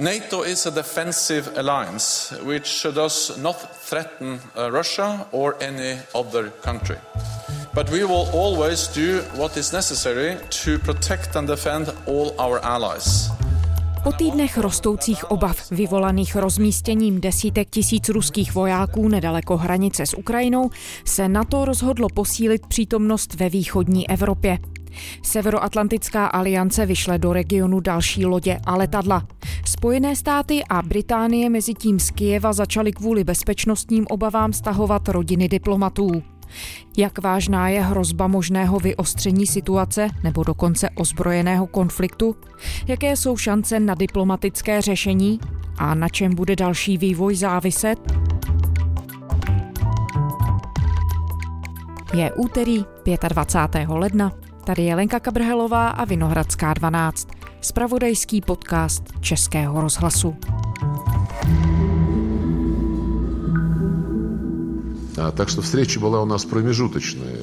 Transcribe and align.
NATO 0.00 0.44
is 0.44 0.66
a 0.66 0.70
defensive 0.70 1.50
alliance 1.56 2.32
which 2.42 2.86
does 2.94 3.36
not 3.36 3.56
threaten 3.84 4.40
uh, 4.56 4.70
Russia 4.72 5.26
or 5.30 5.56
any 5.60 5.98
other 6.14 6.50
country. 6.64 6.96
But 7.74 7.90
we 7.90 8.04
will 8.04 8.26
always 8.32 8.88
do 8.88 9.20
what 9.36 9.56
is 9.56 9.72
necessary 9.72 10.36
to 10.64 10.78
protect 10.78 11.36
and 11.36 11.46
defend 11.46 11.92
all 12.06 12.34
our 12.38 12.64
allies. 12.64 13.30
Po 14.04 14.12
týdnech 14.12 14.58
rostoucích 14.58 15.30
obav 15.30 15.70
vyvolaných 15.70 16.36
rozmístěním 16.36 17.20
desítek 17.20 17.70
tisíc 17.70 18.08
ruských 18.08 18.54
vojáků 18.54 19.08
nedaleko 19.08 19.56
hranice 19.56 20.06
s 20.06 20.14
Ukrajinou 20.14 20.70
se 21.04 21.28
NATO 21.28 21.64
rozhodlo 21.64 22.08
posílit 22.14 22.66
přítomnost 22.66 23.34
ve 23.34 23.48
východní 23.48 24.10
Evropě. 24.10 24.58
Severoatlantická 25.22 26.26
aliance 26.26 26.86
vyšle 26.86 27.18
do 27.18 27.32
regionu 27.32 27.80
další 27.80 28.26
lodě 28.26 28.58
a 28.66 28.76
letadla. 28.76 29.26
Spojené 29.64 30.16
státy 30.16 30.62
a 30.68 30.82
Británie 30.82 31.50
mezi 31.50 31.74
tím 31.74 32.00
z 32.00 32.10
Kijeva 32.10 32.52
začaly 32.52 32.92
kvůli 32.92 33.24
bezpečnostním 33.24 34.06
obavám 34.10 34.52
stahovat 34.52 35.08
rodiny 35.08 35.48
diplomatů. 35.48 36.22
Jak 36.96 37.22
vážná 37.22 37.68
je 37.68 37.80
hrozba 37.80 38.26
možného 38.26 38.78
vyostření 38.78 39.46
situace 39.46 40.08
nebo 40.22 40.44
dokonce 40.44 40.90
ozbrojeného 40.94 41.66
konfliktu? 41.66 42.36
Jaké 42.86 43.16
jsou 43.16 43.36
šance 43.36 43.80
na 43.80 43.94
diplomatické 43.94 44.80
řešení? 44.80 45.40
A 45.78 45.94
na 45.94 46.08
čem 46.08 46.34
bude 46.34 46.56
další 46.56 46.98
vývoj 46.98 47.36
záviset? 47.36 47.98
Je 52.14 52.32
úterý 52.32 52.84
25. 53.28 53.88
ledna. 53.88 54.49
Tady 54.63 54.83
je 54.83 54.95
Lenka 54.95 55.19
Kabrhelová 55.19 55.89
a 55.89 56.05
Vinohradská 56.05 56.73
12. 56.73 57.27
Spravodajský 57.61 58.41
podcast 58.41 59.03
Českého 59.21 59.81
rozhlasu. 59.81 60.35
Так 65.35 65.49
что 65.49 65.61
встреча 65.61 65.99
была 65.99 66.21
у 66.21 66.25
нас 66.25 66.45
промежуточной. 66.45 67.33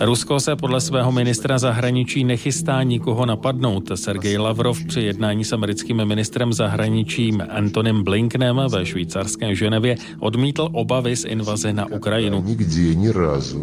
Rusko 0.00 0.40
se 0.40 0.56
podle 0.56 0.80
svého 0.80 1.12
ministra 1.12 1.58
zahraničí 1.58 2.24
nechystá 2.24 2.82
nikoho 2.82 3.26
napadnout. 3.26 3.90
Sergej 3.94 4.38
Lavrov 4.38 4.84
při 4.84 5.00
jednání 5.00 5.44
s 5.44 5.52
americkým 5.52 6.04
ministrem 6.04 6.52
zahraničím 6.52 7.42
Antonym 7.50 8.04
Blinkenem 8.04 8.60
ve 8.68 8.86
švýcarské 8.86 9.54
Ženevě 9.54 9.96
odmítl 10.18 10.68
obavy 10.72 11.16
z 11.16 11.24
invaze 11.24 11.72
na 11.72 11.86
Ukrajinu. 11.86 12.44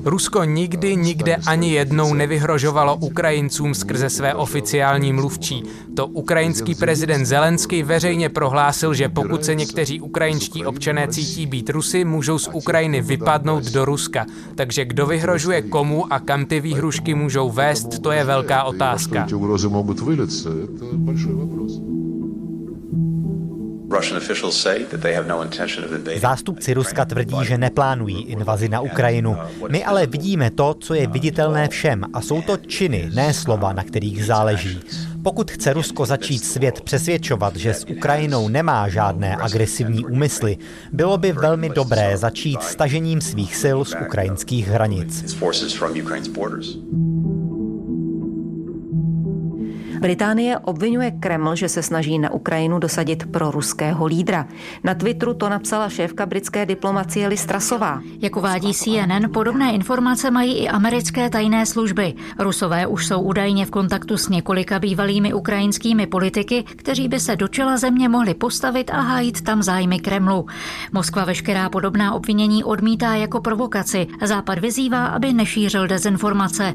Rusko 0.06 0.44
nikdy, 0.44 0.96
nikde 0.96 1.36
ani 1.36 1.74
jednou 1.74 2.14
nevyhrožovalo 2.14 2.96
Ukrajincům 2.96 3.74
skrze 3.74 4.10
své 4.10 4.34
oficiální 4.34 5.14
mluvčí. 5.14 5.64
To 5.96 6.08
ukrajinský 6.08 6.76
prezident 6.76 7.26
Zelenský 7.26 7.84
veřejně 7.84 8.30
prohlásil, 8.30 8.94
že 8.94 9.10
pokud 9.10 9.46
se 9.46 9.56
někteří 9.56 10.02
ukrajinští 10.02 10.66
občané 10.66 11.08
cítí 11.08 11.46
být 11.46 11.70
Rusy, 11.70 12.06
můžou 12.06 12.40
z 12.40 12.50
Ukrajiny 12.54 13.02
vypadnout 13.02 13.64
do 13.76 13.86
Ruska. 13.86 14.26
Takže 14.56 14.86
kdo 14.86 15.06
vyhrožuje 15.06 15.62
komu 15.62 16.14
a 16.14 16.20
kam 16.20 16.46
ty 16.46 16.60
výhrušky 16.60 17.16
můžou 17.16 17.52
vést, 17.52 18.00
to 18.00 18.12
je 18.12 18.24
velká 18.24 18.64
otázka. 18.64 19.28
Zástupci 26.20 26.74
Ruska 26.74 27.06
tvrdí, 27.06 27.36
že 27.44 27.58
neplánují 27.58 28.24
invazi 28.24 28.70
na 28.70 28.82
Ukrajinu. 28.82 29.38
My 29.70 29.86
ale 29.86 30.08
vidíme 30.08 30.52
to, 30.52 30.74
co 30.80 30.94
je 30.94 31.08
viditelné 31.08 31.68
všem 31.68 32.04
a 32.14 32.22
jsou 32.22 32.42
to 32.42 32.58
činy, 32.58 33.10
ne 33.14 33.34
slova, 33.34 33.74
na 33.74 33.84
kterých 33.84 34.26
záleží. 34.26 34.80
Pokud 35.24 35.52
chce 35.52 35.74
Rusko 35.74 36.06
začít 36.06 36.46
svět 36.46 36.82
přesvědčovat, 36.82 37.56
že 37.56 37.74
s 37.74 37.86
Ukrajinou 37.90 38.48
nemá 38.48 38.90
žádné 38.90 39.36
agresivní 39.36 40.06
úmysly, 40.06 40.58
bylo 40.92 41.18
by 41.18 41.32
velmi 41.32 41.70
dobré 41.70 42.18
začít 42.18 42.64
stažením 42.64 43.22
svých 43.22 43.56
sil 43.62 43.78
z 43.86 43.94
ukrajinských 44.02 44.68
hranic. 44.68 45.36
Británie 50.00 50.60
obvinuje 50.60 51.12
Kreml, 51.12 51.56
že 51.56 51.70
se 51.70 51.84
snaží 51.84 52.20
na 52.20 52.32
Ukrajinu 52.32 52.80
dosadit 52.80 53.26
pro 53.32 53.52
ruského 53.52 54.06
lídra. 54.06 54.48
Na 54.84 54.94
Twitteru 54.94 55.34
to 55.34 55.50
napsala 55.50 55.90
šéfka 55.90 56.26
britské 56.26 56.66
diplomacie 56.66 57.28
Listrasová. 57.28 58.02
Jak 58.22 58.36
uvádí 58.36 58.74
CNN, 58.74 59.32
podobné 59.34 59.72
informace 59.74 60.32
mají 60.32 60.58
i 60.58 60.68
americké 60.68 61.30
tajné 61.30 61.66
služby. 61.66 62.14
Rusové 62.40 62.88
už 62.88 63.08
jsou 63.08 63.22
údajně 63.22 63.66
v 63.66 63.72
kontaktu 63.72 64.18
s 64.18 64.30
několika 64.30 64.80
bývalými 64.80 65.34
ukrajinskými 65.34 66.08
politiky, 66.08 66.64
kteří 66.64 67.08
by 67.08 67.20
se 67.20 67.36
do 67.36 67.48
čela 67.48 67.78
země 67.78 68.10
mohli 68.10 68.34
postavit 68.34 68.92
a 68.92 69.00
hájit 69.00 69.42
tam 69.42 69.64
zájmy 69.64 70.00
Kremlu. 70.00 70.46
Moskva 70.92 71.26
veškerá 71.26 71.70
podobná 71.70 72.14
obvinění 72.14 72.64
odmítá 72.64 73.16
jako 73.16 73.42
provokaci. 73.42 74.08
Západ 74.24 74.60
vyzývá, 74.60 75.06
aby 75.06 75.34
nešířil 75.34 75.88
dezinformace. 75.88 76.74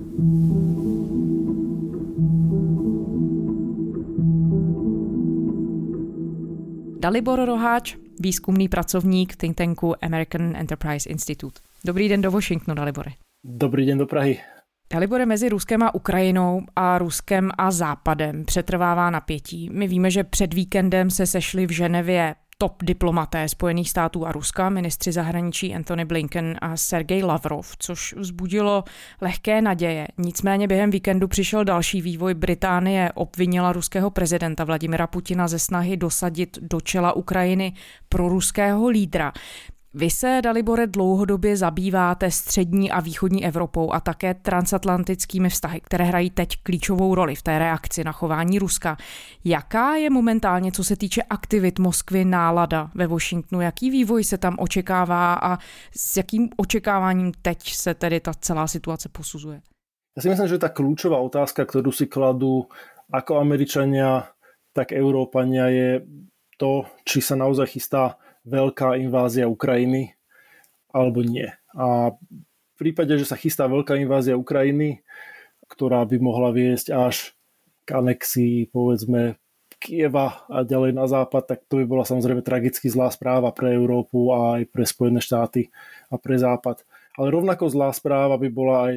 Dalibor 7.01 7.45
Roháč, 7.45 7.97
výzkumný 8.21 8.69
pracovník 8.69 9.37
think 9.37 9.57
tanku 9.57 9.95
American 10.05 10.57
Enterprise 10.57 11.09
Institute. 11.09 11.61
Dobrý 11.85 12.09
den 12.09 12.21
do 12.21 12.31
Washingtonu, 12.31 12.75
Dalibore. 12.75 13.11
Dobrý 13.45 13.87
den 13.87 13.99
do 13.99 14.07
Prahy. 14.07 14.41
Dalibore, 14.93 15.27
mezi 15.27 15.49
Ruskem 15.49 15.83
a 15.83 15.95
Ukrajinou 15.95 16.63
a 16.77 16.99
Ruskem 16.99 17.51
a 17.59 17.71
Západem 17.71 18.45
přetrvává 18.45 19.11
napětí. 19.11 19.71
My 19.73 19.89
víme, 19.89 20.11
že 20.11 20.25
před 20.25 20.55
víkendem 20.55 21.11
se 21.11 21.27
sešli 21.27 21.67
v 21.67 21.71
Ženevě 21.71 22.35
top 22.63 22.83
diplomaté 22.83 23.49
Spojených 23.49 23.91
států 23.91 24.27
a 24.27 24.33
Ruska, 24.33 24.69
ministři 24.69 25.13
zahraničí 25.13 25.75
Anthony 25.75 26.05
Blinken 26.05 26.57
a 26.61 26.77
Sergej 26.77 27.23
Lavrov, 27.23 27.77
což 27.79 28.15
vzbudilo 28.19 28.85
lehké 29.21 29.63
naděje. 29.63 30.09
Nicméně 30.19 30.69
během 30.69 30.91
víkendu 30.91 31.29
přišel 31.29 31.65
další 31.65 32.03
vývoj. 32.03 32.35
Británie 32.35 33.13
obvinila 33.15 33.73
ruského 33.73 34.11
prezidenta 34.11 34.65
Vladimira 34.65 35.07
Putina 35.07 35.49
ze 35.49 35.59
snahy 35.59 35.97
dosadit 35.97 36.59
do 36.63 36.81
čela 36.81 37.13
Ukrajiny 37.13 37.73
pro 38.09 38.29
ruského 38.29 38.89
lídra. 38.89 39.33
Vy 39.95 40.11
se, 40.11 40.41
Dalibore, 40.45 40.87
dlouhodobě 40.87 41.57
zabýváte 41.57 42.31
střední 42.31 42.91
a 42.91 43.01
východní 43.01 43.47
Evropou 43.47 43.93
a 43.93 44.01
také 44.01 44.35
transatlantickými 44.35 45.51
vztahy, 45.51 45.81
které 45.81 46.05
hrají 46.05 46.31
teď 46.31 46.57
klíčovou 46.63 47.15
roli 47.15 47.35
v 47.35 47.43
té 47.43 47.59
reakci 47.59 48.05
na 48.05 48.13
chování 48.13 48.59
Ruska. 48.59 48.97
Jaká 49.45 49.95
je 49.95 50.11
momentálně, 50.11 50.73
co 50.73 50.85
se 50.85 50.97
týče 50.97 51.23
aktivit 51.23 51.79
Moskvy, 51.79 52.25
nálada 52.25 52.91
ve 52.95 53.07
Washingtonu? 53.07 53.63
Jaký 53.63 53.91
vývoj 53.91 54.25
se 54.25 54.39
tam 54.39 54.57
očekává 54.59 55.35
a 55.35 55.59
s 55.97 56.17
jakým 56.17 56.49
očekáváním 56.57 57.33
teď 57.43 57.73
se 57.73 57.95
tedy 57.95 58.21
ta 58.21 58.33
celá 58.35 58.67
situace 58.67 59.09
posuzuje? 59.09 59.61
Ja 60.17 60.23
si 60.23 60.29
myslím, 60.31 60.51
že 60.51 60.59
tá 60.59 60.75
kľúčová 60.75 61.23
otázka, 61.23 61.63
ktorú 61.67 61.95
si 61.95 62.11
kladú 62.11 62.67
ako 63.15 63.39
Američania, 63.39 64.27
tak 64.75 64.91
Európania 64.91 65.71
je 65.71 66.03
to, 66.59 66.87
či 67.07 67.23
sa 67.23 67.39
naozaj 67.39 67.79
chystá 67.79 68.19
veľká 68.45 68.97
invázia 69.01 69.51
Ukrajiny 69.51 70.17
alebo 70.91 71.23
nie. 71.23 71.49
A 71.77 72.15
v 72.15 72.75
prípade, 72.77 73.15
že 73.21 73.29
sa 73.29 73.39
chystá 73.39 73.69
veľká 73.69 73.95
invázia 74.01 74.41
Ukrajiny, 74.41 75.05
ktorá 75.71 76.03
by 76.09 76.17
mohla 76.19 76.51
viesť 76.51 76.91
až 76.91 77.37
k 77.87 77.95
anexii, 77.95 78.69
povedzme, 78.73 79.39
Kieva 79.81 80.45
a 80.53 80.61
ďalej 80.61 80.93
na 80.93 81.09
západ, 81.09 81.49
tak 81.49 81.65
to 81.65 81.81
by 81.81 81.89
bola 81.89 82.05
samozrejme 82.05 82.45
tragicky 82.45 82.93
zlá 82.93 83.09
správa 83.09 83.49
pre 83.49 83.73
Európu 83.73 84.29
a 84.29 84.61
aj 84.61 84.69
pre 84.69 84.85
Spojené 84.85 85.25
štáty 85.25 85.73
a 86.13 86.21
pre 86.21 86.37
západ. 86.37 86.85
Ale 87.17 87.33
rovnako 87.33 87.73
zlá 87.73 87.89
správa 87.97 88.37
by 88.37 88.49
bola 88.53 88.77
aj 88.93 88.95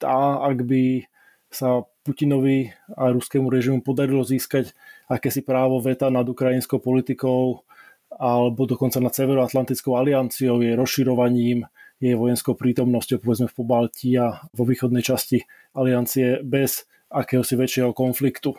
tá, 0.00 0.40
ak 0.40 0.64
by 0.64 1.04
sa 1.52 1.84
Putinovi 2.00 2.72
a 2.96 3.12
ruskému 3.12 3.52
režimu 3.52 3.84
podarilo 3.84 4.24
získať 4.24 4.72
akési 5.04 5.44
právo 5.44 5.76
veta 5.84 6.08
nad 6.08 6.24
ukrajinskou 6.24 6.80
politikou 6.80 7.60
alebo 8.18 8.68
dokonca 8.68 9.00
nad 9.00 9.12
Severoatlantickou 9.12 9.96
alianciou, 9.96 10.60
jej 10.60 10.76
rozširovaním, 10.76 11.64
jej 12.02 12.18
vojenskou 12.18 12.58
prítomnosťou 12.58 13.22
povedzme 13.22 13.46
v 13.46 13.56
Pobaltí 13.56 14.10
a 14.18 14.42
vo 14.50 14.66
východnej 14.66 15.06
časti 15.06 15.46
aliancie 15.72 16.42
bez 16.42 16.84
akéhosi 17.12 17.54
väčšieho 17.54 17.94
konfliktu. 17.94 18.58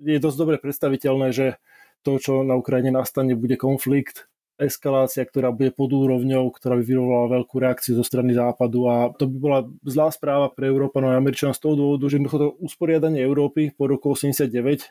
Je 0.00 0.16
dosť 0.22 0.36
dobre 0.38 0.56
predstaviteľné, 0.62 1.34
že 1.34 1.58
to, 2.06 2.22
čo 2.22 2.46
na 2.46 2.54
Ukrajine 2.54 2.94
nastane, 2.94 3.34
bude 3.34 3.58
konflikt, 3.58 4.30
eskalácia, 4.56 5.26
ktorá 5.26 5.52
bude 5.52 5.68
pod 5.74 5.92
úrovňou, 5.92 6.48
ktorá 6.48 6.80
by 6.80 6.84
vyvolala 6.84 7.26
veľkú 7.40 7.60
reakciu 7.60 7.92
zo 7.98 8.04
strany 8.04 8.32
západu 8.32 8.88
a 8.88 9.12
to 9.12 9.28
by 9.28 9.36
bola 9.36 9.60
zlá 9.84 10.08
správa 10.08 10.48
pre 10.48 10.72
Európanov 10.72 11.12
a 11.12 11.20
Američanov 11.20 11.60
z 11.60 11.62
toho 11.66 11.74
dôvodu, 11.76 12.08
že 12.08 12.22
to 12.24 12.56
usporiadanie 12.64 13.20
Európy 13.20 13.76
po 13.76 13.84
roku 13.90 14.16
89 14.16 14.88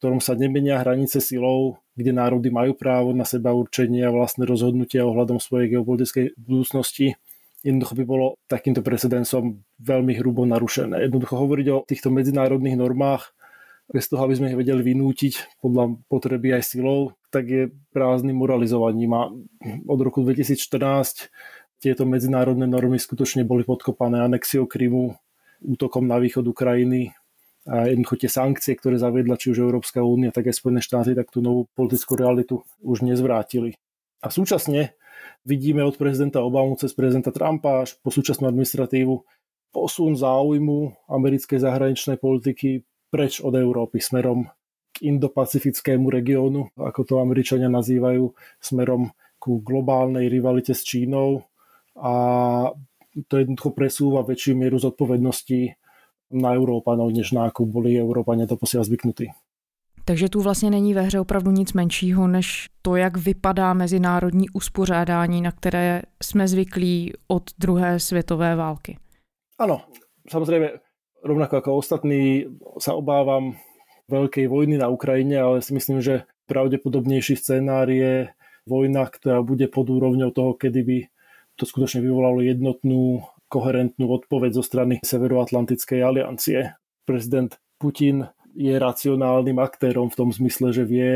ktorom 0.00 0.24
sa 0.24 0.32
nemenia 0.32 0.80
hranice 0.80 1.20
silou, 1.20 1.76
kde 1.92 2.16
národy 2.16 2.48
majú 2.48 2.72
právo 2.72 3.12
na 3.12 3.28
seba 3.28 3.52
určenie 3.52 4.00
a 4.00 4.08
vlastné 4.08 4.48
rozhodnutia 4.48 5.04
ohľadom 5.04 5.36
svojej 5.36 5.76
geopolitickej 5.76 6.40
budúcnosti, 6.40 7.20
jednoducho 7.60 7.94
by 8.00 8.04
bolo 8.08 8.26
takýmto 8.48 8.80
precedensom 8.80 9.60
veľmi 9.76 10.16
hrubo 10.16 10.48
narušené. 10.48 11.04
Jednoducho 11.04 11.36
hovoriť 11.36 11.66
o 11.68 11.84
týchto 11.84 12.08
medzinárodných 12.08 12.80
normách 12.80 13.36
bez 13.92 14.08
toho, 14.08 14.24
aby 14.24 14.40
sme 14.40 14.48
ich 14.48 14.56
vedeli 14.56 14.80
vynútiť 14.80 15.60
podľa 15.60 16.00
potreby 16.08 16.56
aj 16.56 16.62
silou, 16.64 17.12
tak 17.28 17.44
je 17.52 17.62
prázdnym 17.92 18.40
moralizovaním. 18.40 19.12
A 19.12 19.28
od 19.84 20.00
roku 20.00 20.24
2014 20.24 21.28
tieto 21.76 22.08
medzinárodné 22.08 22.64
normy 22.64 22.96
skutočne 22.96 23.44
boli 23.44 23.68
podkopané 23.68 24.24
anexiou 24.24 24.64
Krymu, 24.64 25.12
útokom 25.60 26.08
na 26.08 26.16
východ 26.16 26.48
Ukrajiny 26.48 27.12
a 27.68 27.92
jednoducho 27.92 28.16
tie 28.24 28.30
sankcie, 28.32 28.72
ktoré 28.76 28.96
zaviedla 28.96 29.36
či 29.36 29.52
už 29.52 29.60
Európska 29.60 30.00
únia, 30.00 30.32
tak 30.32 30.48
aj 30.48 30.60
Spojené 30.60 30.80
štáty, 30.80 31.12
tak 31.12 31.28
tú 31.28 31.44
novú 31.44 31.68
politickú 31.76 32.16
realitu 32.16 32.64
už 32.80 33.04
nezvrátili. 33.04 33.76
A 34.24 34.32
súčasne 34.32 34.96
vidíme 35.44 35.84
od 35.84 35.96
prezidenta 36.00 36.40
Obamu 36.40 36.76
cez 36.80 36.96
prezidenta 36.96 37.32
Trumpa 37.32 37.84
až 37.84 37.96
po 38.00 38.08
súčasnú 38.08 38.48
administratívu 38.48 39.24
posun 39.70 40.18
záujmu 40.18 41.08
americkej 41.08 41.62
zahraničnej 41.62 42.18
politiky 42.18 42.82
preč 43.10 43.42
od 43.42 43.54
Európy 43.54 44.02
smerom 44.02 44.46
k 44.90 45.06
indopacifickému 45.06 46.10
regiónu, 46.10 46.74
ako 46.74 47.00
to 47.06 47.14
Američania 47.22 47.70
nazývajú, 47.70 48.34
smerom 48.58 49.14
ku 49.40 49.62
globálnej 49.62 50.28
rivalite 50.28 50.74
s 50.76 50.82
Čínou 50.84 51.46
a 51.96 52.12
to 53.26 53.34
jednoducho 53.40 53.74
presúva 53.74 54.22
väčšiu 54.22 54.54
mieru 54.54 54.78
zodpovednosti 54.78 55.79
na 56.30 56.54
Európanov, 56.54 57.10
než 57.10 57.34
na 57.34 57.50
akú 57.50 57.66
boli 57.66 57.98
Európania 57.98 58.46
doposiaľ 58.46 58.86
zvyknutí. 58.86 59.30
Takže 60.04 60.28
tu 60.28 60.40
vlastně 60.40 60.70
není 60.70 60.94
ve 60.94 61.02
hře 61.02 61.20
opravdu 61.20 61.50
nic 61.50 61.72
menšího, 61.72 62.26
než 62.26 62.66
to, 62.82 62.96
jak 62.96 63.16
vypadá 63.16 63.74
mezinárodní 63.74 64.50
uspořádání, 64.50 65.42
na 65.42 65.52
které 65.52 66.02
jsme 66.22 66.48
zvyklí 66.48 67.12
od 67.28 67.50
druhé 67.58 68.00
světové 68.00 68.56
války. 68.56 68.98
Áno, 69.60 69.84
samozrejme, 70.24 70.80
rovnako 71.20 71.60
ako 71.60 71.70
ostatní 71.76 72.48
sa 72.80 72.96
obávam 72.96 73.60
veľkej 74.08 74.48
vojny 74.48 74.80
na 74.80 74.88
Ukrajine, 74.88 75.36
ale 75.36 75.60
si 75.60 75.76
myslím, 75.76 76.00
že 76.00 76.24
pravdepodobnejší 76.48 77.36
scenár 77.36 77.92
je 77.92 78.32
vojna, 78.64 79.04
ktorá 79.04 79.44
bude 79.44 79.68
pod 79.68 79.92
úrovňou 79.92 80.32
toho, 80.32 80.56
kedy 80.56 80.80
by 80.82 80.98
to 81.60 81.68
skutočne 81.68 82.00
vyvolalo 82.00 82.40
jednotnú, 82.40 83.20
koherentnú 83.50 84.06
odpoveď 84.06 84.54
zo 84.54 84.62
strany 84.62 85.02
Severoatlantickej 85.02 86.00
aliancie. 86.00 86.78
Prezident 87.02 87.58
Putin 87.82 88.30
je 88.54 88.78
racionálnym 88.78 89.58
aktérom 89.58 90.06
v 90.06 90.18
tom 90.18 90.30
zmysle, 90.30 90.70
že 90.70 90.86
vie 90.86 91.10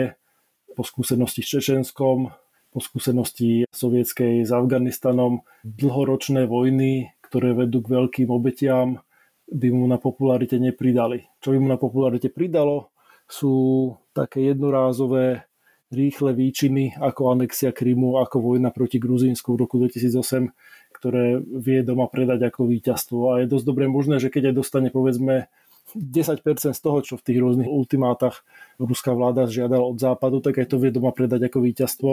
po 0.74 0.82
skúsenosti 0.82 1.46
s 1.46 1.54
Čečenskom, 1.54 2.34
po 2.74 2.78
skúsenosti 2.82 3.70
sovietskej 3.70 4.42
s 4.42 4.50
Afganistanom, 4.50 5.46
dlhoročné 5.62 6.50
vojny, 6.50 7.14
ktoré 7.22 7.54
vedú 7.54 7.78
k 7.86 7.94
veľkým 7.94 8.28
obetiam, 8.34 8.98
by 9.46 9.68
mu 9.70 9.86
na 9.86 10.02
popularite 10.02 10.58
nepridali. 10.58 11.22
Čo 11.38 11.54
by 11.54 11.58
mu 11.62 11.68
na 11.70 11.78
popularite 11.78 12.34
pridalo, 12.34 12.90
sú 13.30 13.94
také 14.10 14.50
jednorázové 14.50 15.46
rýchle 15.94 16.34
výčiny 16.34 16.98
ako 16.98 17.38
anexia 17.38 17.70
Krymu, 17.70 18.18
ako 18.18 18.42
vojna 18.42 18.74
proti 18.74 18.98
Gruzínsku 18.98 19.54
v 19.54 19.60
roku 19.64 19.78
2008, 19.78 20.50
ktoré 21.04 21.36
vie 21.44 21.84
doma 21.84 22.08
predať 22.08 22.48
ako 22.48 22.64
víťazstvo. 22.64 23.36
A 23.36 23.44
je 23.44 23.52
dosť 23.52 23.68
dobre 23.68 23.84
možné, 23.92 24.16
že 24.16 24.32
keď 24.32 24.48
aj 24.48 24.54
dostane 24.56 24.88
povedzme 24.88 25.52
10% 25.92 26.40
z 26.72 26.80
toho, 26.80 27.04
čo 27.04 27.20
v 27.20 27.24
tých 27.28 27.44
rôznych 27.44 27.68
ultimátach 27.68 28.40
ruská 28.80 29.12
vláda 29.12 29.44
žiadala 29.44 29.84
od 29.84 30.00
západu, 30.00 30.40
tak 30.40 30.64
aj 30.64 30.72
to 30.72 30.80
vie 30.80 30.88
doma 30.88 31.12
predať 31.12 31.52
ako 31.52 31.60
víťazstvo. 31.60 32.12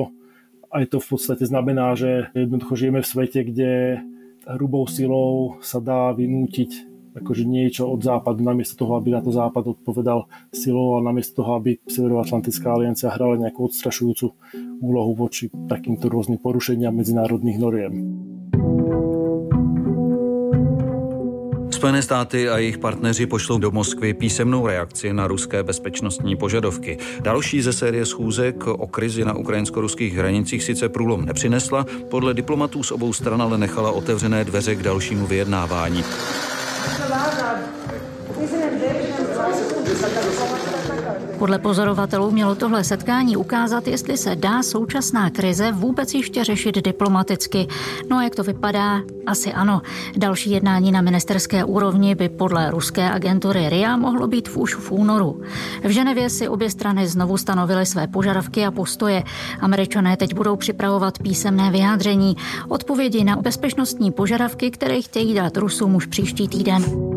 Aj 0.75 0.83
to 0.91 0.99
v 0.99 1.07
podstate 1.07 1.47
znamená, 1.47 1.95
že 1.95 2.35
jednoducho 2.35 2.75
žijeme 2.75 2.99
v 2.99 3.07
svete, 3.07 3.47
kde 3.47 4.03
hrubou 4.43 4.83
silou 4.91 5.55
sa 5.63 5.79
dá 5.79 6.11
vynútiť 6.11 6.91
akože 7.15 7.43
niečo 7.47 7.87
od 7.87 8.03
západu, 8.03 8.43
namiesto 8.43 8.75
toho, 8.75 8.99
aby 8.99 9.11
na 9.11 9.23
to 9.23 9.31
západ 9.31 9.79
odpovedal 9.79 10.31
silou 10.51 10.99
a 10.99 11.03
namiesto 11.03 11.43
toho, 11.43 11.59
aby 11.59 11.79
Severoatlantická 11.87 12.71
aliancia 12.71 13.11
hrala 13.11 13.39
nejakú 13.39 13.67
odstrašujúcu 13.67 14.31
úlohu 14.79 15.11
voči 15.15 15.51
takýmto 15.67 16.07
rôznym 16.07 16.39
porušeniam 16.39 16.95
medzinárodných 16.95 17.59
noriem. 17.59 17.93
Spojené 21.81 22.01
státy 22.01 22.49
a 22.49 22.57
jejich 22.57 22.77
partneři 22.77 23.25
pošlou 23.25 23.57
do 23.57 23.71
Moskvy 23.71 24.13
písemnou 24.13 24.67
reakci 24.67 25.13
na 25.13 25.27
ruské 25.27 25.63
bezpečnostní 25.63 26.35
požadavky. 26.35 26.97
Další 27.19 27.61
ze 27.61 27.73
série 27.73 28.05
schůzek 28.05 28.67
o 28.67 28.87
krizi 28.87 29.25
na 29.25 29.33
ukrajinsko-ruských 29.33 30.17
hranicích 30.17 30.63
sice 30.63 30.89
průlom 30.89 31.25
nepřinesla, 31.25 31.85
podle 32.09 32.33
diplomatů 32.33 32.83
z 32.83 32.91
obou 32.91 33.13
stran 33.13 33.41
ale 33.41 33.57
nechala 33.57 33.91
otevřené 33.91 34.45
dveře 34.45 34.75
k 34.75 34.83
dalšímu 34.83 35.27
vyjednávání. 35.27 36.03
Podle 41.41 41.59
pozorovatelů 41.59 42.31
mělo 42.31 42.55
tohle 42.55 42.83
setkání 42.83 43.37
ukázat, 43.37 43.87
jestli 43.87 44.17
se 44.17 44.35
dá 44.35 44.63
současná 44.63 45.29
krize 45.29 45.71
vůbec 45.71 46.13
ještě 46.13 46.43
řešit 46.43 46.75
diplomaticky. 46.83 47.67
No 48.09 48.17
a 48.17 48.23
jak 48.23 48.35
to 48.35 48.43
vypadá? 48.43 49.01
Asi 49.27 49.53
ano. 49.53 49.81
Další 50.17 50.51
jednání 50.51 50.91
na 50.91 51.01
ministerské 51.01 51.63
úrovni 51.63 52.15
by 52.15 52.29
podle 52.29 52.71
ruské 52.71 53.11
agentury 53.11 53.69
RIA 53.69 53.97
mohlo 53.97 54.27
být 54.27 54.49
v 54.49 54.57
už 54.57 54.75
v 54.75 54.91
únoru. 54.91 55.41
V 55.83 55.89
Ženevě 55.89 56.29
si 56.29 56.47
obě 56.47 56.69
strany 56.69 57.07
znovu 57.07 57.37
stanovily 57.37 57.85
své 57.85 58.07
požadavky 58.07 58.65
a 58.65 58.71
postoje. 58.71 59.23
Američané 59.59 60.17
teď 60.17 60.35
budou 60.35 60.55
připravovat 60.55 61.19
písemné 61.19 61.71
vyjádření, 61.71 62.37
odpovědi 62.67 63.23
na 63.23 63.35
bezpečnostní 63.35 64.11
požadavky, 64.11 64.71
které 64.71 65.01
chtějí 65.01 65.33
dát 65.33 65.57
Rusům 65.57 65.95
už 65.95 66.05
příští 66.05 66.47
týden. 66.47 67.10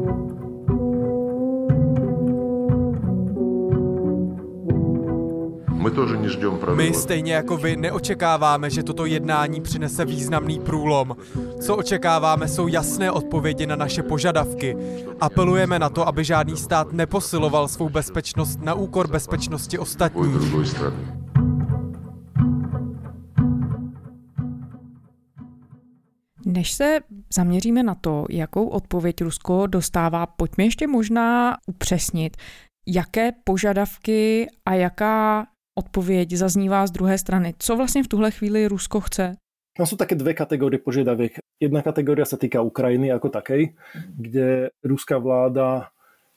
My 6.75 6.95
stejně 6.95 7.33
jako 7.35 7.57
vy 7.57 7.77
neočekáváme, 7.77 8.71
že 8.71 8.83
toto 8.83 9.07
jednání 9.07 9.61
přinese 9.61 10.05
významný 10.05 10.61
průlom. 10.61 11.17
Co 11.61 11.77
očekáváme, 11.77 12.49
jsou 12.49 12.67
jasné 12.67 13.11
odpovědi 13.11 13.67
na 13.67 13.77
naše 13.77 14.03
požadavky. 14.03 14.77
Apelujeme 15.21 15.79
na 15.79 15.89
to, 15.89 16.09
aby 16.09 16.25
žádný 16.25 16.57
stát 16.57 16.93
neposiloval 16.93 17.69
svou 17.69 17.89
bezpečnost 17.89 18.61
na 18.63 18.75
úkor 18.75 19.09
bezpečnosti 19.09 19.79
ostatních. 19.79 20.75
Než 26.47 26.73
se 26.73 27.01
zaměříme 27.35 27.83
na 27.83 27.95
to, 27.95 28.27
jakou 28.31 28.69
odpověď 28.69 29.23
Rusko 29.23 29.67
dostává, 29.67 30.27
pojďme 30.27 30.65
ještě 30.65 30.87
možná 30.87 31.57
upřesnit, 31.67 32.37
jaké 32.87 33.33
požadavky 33.45 34.47
a 34.67 34.75
jaká 34.75 35.47
odpověď 35.75 36.33
zaznívá 36.33 36.87
z 36.87 36.91
druhé 36.91 37.19
strany. 37.19 37.55
Co 37.59 37.77
vlastně 37.77 38.03
v 38.03 38.09
tuhle 38.09 38.31
chvíli 38.31 38.69
Rusko 38.69 39.01
chce? 39.01 39.37
Tam 39.75 39.91
sú 39.91 39.99
také 39.99 40.15
dve 40.15 40.39
kategórie 40.39 40.79
požiadaviek. 40.79 41.43
Jedna 41.59 41.83
kategória 41.83 42.23
sa 42.23 42.39
týka 42.39 42.63
Ukrajiny 42.63 43.11
ako 43.11 43.27
takej, 43.27 43.75
kde 44.15 44.71
ruská 44.87 45.19
vláda 45.19 45.91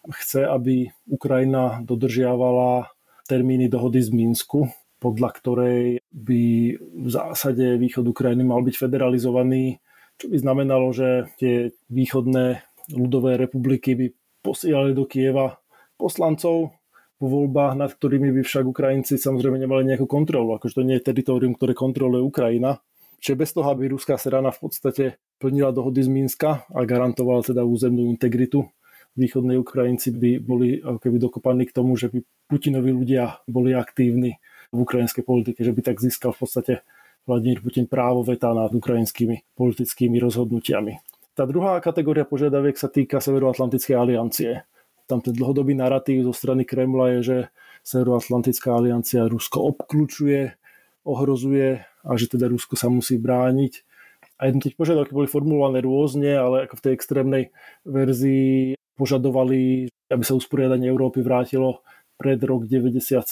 chce, 0.09 0.41
aby 0.41 0.89
Ukrajina 1.05 1.77
dodržiavala 1.85 2.89
termíny 3.29 3.69
dohody 3.69 4.01
z 4.01 4.09
Minsku, 4.09 4.73
podľa 4.97 5.29
ktorej 5.37 6.01
by 6.09 6.43
v 6.81 7.09
zásade 7.13 7.77
východ 7.77 8.09
Ukrajiny 8.09 8.41
mal 8.41 8.65
byť 8.65 8.73
federalizovaný, 8.73 9.77
čo 10.17 10.33
by 10.33 10.37
znamenalo, 10.41 10.89
že 10.89 11.29
tie 11.37 11.69
východné 11.93 12.65
ľudové 12.89 13.37
republiky 13.37 13.93
by 13.93 14.07
posielali 14.41 14.97
do 14.97 15.05
Kieva 15.05 15.61
poslancov 15.93 16.73
po 17.17 17.25
voľbách, 17.25 17.73
nad 17.77 17.89
ktorými 17.89 18.29
by 18.29 18.41
však 18.45 18.65
Ukrajinci 18.69 19.17
samozrejme 19.17 19.57
nemali 19.57 19.89
nejakú 19.89 20.05
kontrolu, 20.05 20.53
akože 20.57 20.81
to 20.81 20.85
nie 20.85 21.01
je 21.01 21.07
teritorium, 21.09 21.57
ktoré 21.57 21.73
kontroluje 21.73 22.21
Ukrajina. 22.21 22.77
Čiže 23.17 23.35
bez 23.41 23.49
toho, 23.49 23.67
aby 23.73 23.89
ruská 23.89 24.13
strana 24.21 24.53
v 24.53 24.69
podstate 24.69 25.03
plnila 25.41 25.73
dohody 25.73 26.05
z 26.05 26.09
Minska 26.13 26.69
a 26.69 26.79
garantovala 26.85 27.41
teda 27.41 27.65
územnú 27.65 28.05
integritu, 28.05 28.69
východní 29.17 29.57
Ukrajinci 29.57 30.13
by 30.13 30.31
boli 30.37 30.77
keby 30.77 31.17
dokopaní 31.17 31.65
k 31.65 31.73
tomu, 31.73 31.97
že 31.97 32.13
by 32.13 32.21
Putinovi 32.45 32.93
ľudia 32.93 33.41
boli 33.49 33.73
aktívni 33.73 34.37
v 34.69 34.77
ukrajinskej 34.85 35.25
politike, 35.25 35.65
že 35.65 35.73
by 35.73 35.81
tak 35.81 35.97
získal 35.97 36.37
v 36.37 36.39
podstate 36.45 36.73
Vladimír 37.25 37.59
Putin 37.59 37.89
právo 37.89 38.21
veta 38.21 38.53
nad 38.53 38.69
ukrajinskými 38.71 39.57
politickými 39.57 40.21
rozhodnutiami. 40.21 41.01
Tá 41.33 41.43
druhá 41.49 41.81
kategória 41.81 42.23
požiadaviek 42.23 42.77
sa 42.77 42.87
týka 42.87 43.17
Severoatlantickej 43.17 43.95
aliancie 43.97 44.63
tam 45.07 45.23
ten 45.23 45.31
dlhodobý 45.31 45.73
narratív 45.73 46.27
zo 46.27 46.33
strany 46.35 46.67
Kremla 46.67 47.17
je, 47.17 47.19
že 47.23 47.37
Severoatlantická 47.87 48.75
aliancia 48.75 49.23
Rusko 49.31 49.63
obklúčuje, 49.71 50.59
ohrozuje 51.07 51.87
a 52.03 52.11
že 52.19 52.27
teda 52.27 52.51
Rusko 52.51 52.75
sa 52.75 52.91
musí 52.91 53.15
brániť. 53.15 53.87
A 54.37 54.51
jednotlivé 54.51 54.75
požiadavky 54.75 55.15
boli 55.15 55.31
formulované 55.31 55.79
rôzne, 55.81 56.35
ale 56.35 56.67
ako 56.67 56.77
v 56.77 56.83
tej 56.83 56.93
extrémnej 56.93 57.43
verzii 57.87 58.75
požadovali, 58.99 59.87
aby 60.11 60.23
sa 60.27 60.35
usporiadanie 60.35 60.91
Európy 60.91 61.23
vrátilo 61.23 61.81
pred 62.19 62.37
rok 62.43 62.67
97, 62.67 63.23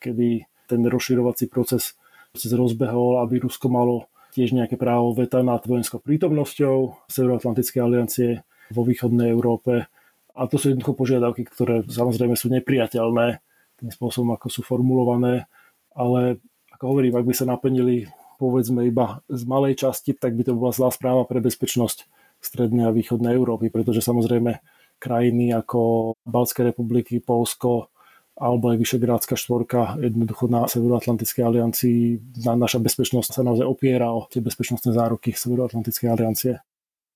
kedy 0.00 0.28
ten 0.64 0.80
rozširovací 0.88 1.52
proces, 1.52 1.94
proces 2.32 2.50
rozbehol, 2.56 3.20
aby 3.20 3.44
Rusko 3.44 3.68
malo 3.68 4.08
tiež 4.34 4.56
nejaké 4.56 4.74
právo 4.74 5.14
veta 5.14 5.44
nad 5.44 5.62
vojenskou 5.62 6.02
prítomnosťou 6.02 7.06
Severoatlantickej 7.06 7.80
aliancie 7.84 8.42
vo 8.72 8.82
východnej 8.82 9.30
Európe 9.30 9.86
A 10.34 10.50
to 10.50 10.58
sú 10.58 10.74
jednoducho 10.74 10.98
požiadavky, 10.98 11.46
ktoré 11.46 11.86
samozrejme 11.86 12.34
sú 12.34 12.50
nepriateľné 12.50 13.38
tým 13.78 13.90
spôsobom, 13.90 14.34
ako 14.34 14.46
sú 14.50 14.60
formulované, 14.66 15.46
ale 15.94 16.42
ako 16.74 16.84
hovorím, 16.90 17.14
ak 17.14 17.26
by 17.26 17.34
sa 17.34 17.46
naplnili 17.46 18.10
povedzme 18.38 18.82
iba 18.82 19.22
z 19.30 19.42
malej 19.46 19.78
časti, 19.78 20.10
tak 20.14 20.34
by 20.34 20.42
to 20.42 20.58
bola 20.58 20.74
zlá 20.74 20.90
správa 20.90 21.22
pre 21.22 21.38
bezpečnosť 21.38 22.10
strednej 22.42 22.90
a 22.90 22.94
východnej 22.94 23.32
Európy, 23.32 23.70
pretože 23.70 24.02
samozrejme 24.02 24.58
krajiny 24.98 25.54
ako 25.54 26.12
Balské 26.26 26.66
republiky, 26.66 27.22
Polsko 27.22 27.94
alebo 28.34 28.74
aj 28.74 28.82
Vyšegrádska 28.82 29.38
štvorka 29.38 29.94
jednoducho 30.02 30.50
na 30.50 30.66
Severoatlantickej 30.66 31.42
aliancii 31.46 31.98
na 32.42 32.58
naša 32.58 32.82
bezpečnosť 32.82 33.30
sa 33.30 33.46
naozaj 33.46 33.62
opiera 33.62 34.10
o 34.10 34.26
tie 34.26 34.42
bezpečnostné 34.42 34.90
záruky 34.90 35.30
Severoatlantické 35.30 36.10
aliancie. 36.10 36.58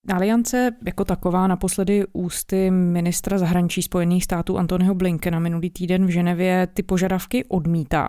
Aliance 0.09 0.71
jako 0.87 1.05
taková 1.05 1.47
naposledy 1.47 2.07
ústy 2.13 2.71
ministra 2.71 3.39
zahraničí 3.39 3.83
Spojených 3.83 4.25
států 4.25 4.59
Antonyho 4.59 4.95
Blinkena 4.95 5.39
minulý 5.39 5.71
týden 5.71 6.07
v 6.07 6.11
Ženevě 6.11 6.67
ty 6.67 6.83
požadavky 6.83 7.45
odmítá. 7.45 8.09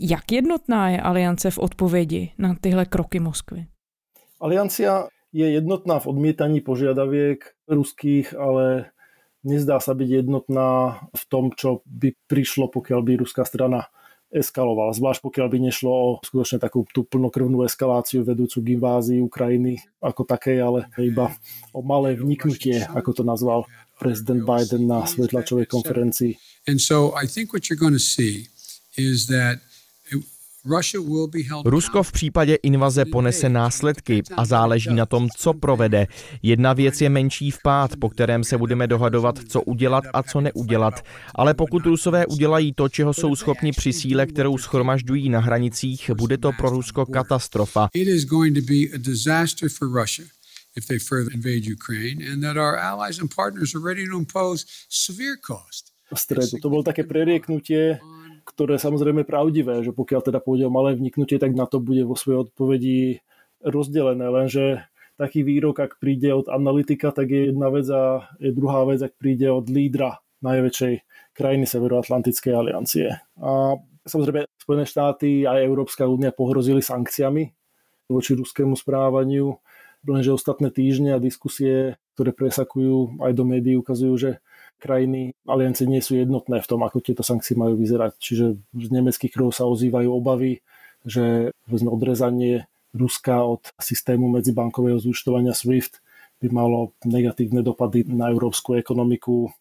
Jak 0.00 0.32
jednotná 0.32 0.88
je 0.90 1.00
aliance 1.00 1.50
v 1.50 1.58
odpovědi 1.58 2.32
na 2.38 2.54
tyhle 2.60 2.86
kroky 2.86 3.20
Moskvy? 3.20 3.66
Aliancia 4.40 5.08
je 5.32 5.50
jednotná 5.50 5.98
v 5.98 6.06
odmietaní 6.06 6.60
požiadaviek 6.60 7.44
ruských, 7.68 8.34
ale 8.34 8.90
nezdá 9.44 9.80
sa 9.80 9.94
byť 9.94 10.08
jednotná 10.08 11.00
v 11.12 11.22
tom, 11.28 11.52
čo 11.52 11.84
by 11.86 12.16
prišlo, 12.26 12.72
pokiaľ 12.72 13.00
by 13.02 13.12
ruská 13.20 13.44
strana 13.44 13.92
eskalovala. 14.30 14.94
Zvlášť 14.94 15.20
pokiaľ 15.26 15.46
by 15.50 15.58
nešlo 15.70 15.90
o 15.90 16.08
skutočne 16.22 16.62
takú 16.62 16.86
tú 16.94 17.02
plnokrvnú 17.02 17.66
eskaláciu 17.66 18.22
vedúcu 18.22 18.62
k 18.62 18.66
invázii 18.78 19.18
Ukrajiny 19.22 19.82
ako 19.98 20.22
takej, 20.22 20.58
ale 20.62 20.80
iba 21.02 21.34
o 21.74 21.82
malé 21.82 22.14
vniknutie, 22.14 22.86
ako 22.94 23.10
to 23.10 23.22
nazval 23.26 23.66
prezident 23.98 24.46
Biden 24.46 24.88
na 24.88 25.04
svojej 25.04 25.36
tlačovej 25.36 25.66
konferencii. 25.68 26.38
And 26.64 26.80
so 26.80 27.12
I 27.12 27.28
think 27.28 27.52
what 27.52 27.68
you're 27.68 27.78
going 27.78 27.96
to 27.96 28.02
see 28.02 28.48
is 28.96 29.28
that 29.28 29.60
Rusko 31.64 32.02
v 32.02 32.12
případě 32.12 32.54
invaze 32.54 33.04
ponese 33.04 33.48
následky 33.48 34.22
a 34.36 34.44
záleží 34.44 34.94
na 34.94 35.06
tom, 35.06 35.28
co 35.36 35.54
provede. 35.54 36.06
Jedna 36.42 36.72
věc 36.72 37.00
je 37.00 37.08
menší 37.08 37.50
vpád, 37.50 37.90
po 38.00 38.08
kterém 38.08 38.44
se 38.44 38.58
budeme 38.58 38.86
dohadovat, 38.86 39.38
co 39.48 39.62
udělat 39.62 40.04
a 40.12 40.22
co 40.22 40.40
neudělat. 40.40 40.94
Ale 41.34 41.54
pokud 41.54 41.86
Rusové 41.86 42.26
udělají 42.26 42.72
to, 42.72 42.88
čeho 42.88 43.14
jsou 43.14 43.36
schopni 43.36 43.72
při 43.72 43.92
síle, 43.92 44.26
kterou 44.26 44.58
schromažďují 44.58 45.28
na 45.28 45.40
hranicích, 45.40 46.10
bude 46.10 46.38
to 46.38 46.50
pro 46.52 46.70
Rusko 46.70 47.06
katastrofa. 47.06 47.88
if 50.76 50.86
they 50.86 50.98
further 50.98 51.32
invade 51.34 51.66
Ukraine, 51.66 52.22
and 52.32 52.42
that 52.42 52.56
our 52.56 52.78
allies 52.78 53.18
and 53.18 53.28
partners 53.34 53.74
are 53.74 53.80
ready 53.80 54.06
to 54.06 54.16
impose 54.16 54.66
severe 54.88 55.36
cost. 55.36 55.90
stredu. 56.16 56.58
To 56.62 56.70
bolo 56.70 56.82
také 56.82 57.06
prerieknutie 57.06 58.02
ktoré 58.50 58.82
samozrejme 58.82 59.22
pravdivé, 59.22 59.86
že 59.86 59.94
pokiaľ 59.94 60.20
teda 60.26 60.42
pôjde 60.42 60.66
o 60.66 60.74
malé 60.74 60.98
vniknutie, 60.98 61.38
tak 61.38 61.54
na 61.54 61.70
to 61.70 61.78
bude 61.78 62.02
vo 62.02 62.18
svojej 62.18 62.50
odpovedi 62.50 63.22
rozdelené, 63.62 64.26
lenže 64.26 64.84
taký 65.20 65.44
výrok, 65.44 65.78
ak 65.84 66.00
príde 66.00 66.32
od 66.32 66.48
analytika, 66.48 67.12
tak 67.12 67.28
je 67.28 67.52
jedna 67.52 67.68
vec 67.68 67.86
a 67.92 68.24
je 68.40 68.50
druhá 68.56 68.88
vec, 68.88 69.04
ak 69.04 69.20
príde 69.20 69.52
od 69.52 69.68
lídra 69.68 70.24
najväčšej 70.40 70.94
krajiny 71.36 71.68
Severoatlantickej 71.68 72.52
aliancie. 72.56 73.20
A 73.36 73.76
samozrejme 74.08 74.48
Spojené 74.56 74.84
štáty 74.88 75.44
a 75.44 75.60
Európska 75.60 76.08
únia 76.08 76.32
pohrozili 76.32 76.80
sankciami 76.80 77.52
voči 78.08 78.32
ruskému 78.32 78.74
správaniu, 78.74 79.60
lenže 80.08 80.32
ostatné 80.32 80.72
týždne 80.72 81.14
a 81.14 81.22
diskusie, 81.22 82.00
ktoré 82.16 82.32
presakujú 82.32 83.20
aj 83.20 83.32
do 83.36 83.44
médií, 83.44 83.76
ukazujú, 83.76 84.14
že 84.16 84.30
krajiny 84.80 85.36
aliancie 85.44 85.84
nie 85.84 86.00
sú 86.00 86.16
jednotné 86.16 86.64
v 86.64 86.68
tom, 86.68 86.80
ako 86.80 87.04
tieto 87.04 87.20
sankcie 87.20 87.54
majú 87.54 87.76
vyzerať. 87.76 88.16
Čiže 88.16 88.46
z 88.56 88.88
nemeckých 88.88 89.30
kruhov 89.30 89.52
sa 89.52 89.68
ozývajú 89.68 90.08
obavy, 90.08 90.64
že 91.04 91.52
odrezanie 91.68 92.66
Ruska 92.90 93.46
od 93.46 93.70
systému 93.78 94.26
medzibankového 94.26 94.98
zúčtovania 94.98 95.54
SWIFT 95.54 96.02
by 96.42 96.48
malo 96.50 96.96
negatívne 97.06 97.62
dopady 97.62 98.02
na 98.08 98.32
európsku 98.32 98.74
ekonomiku. 98.74 99.52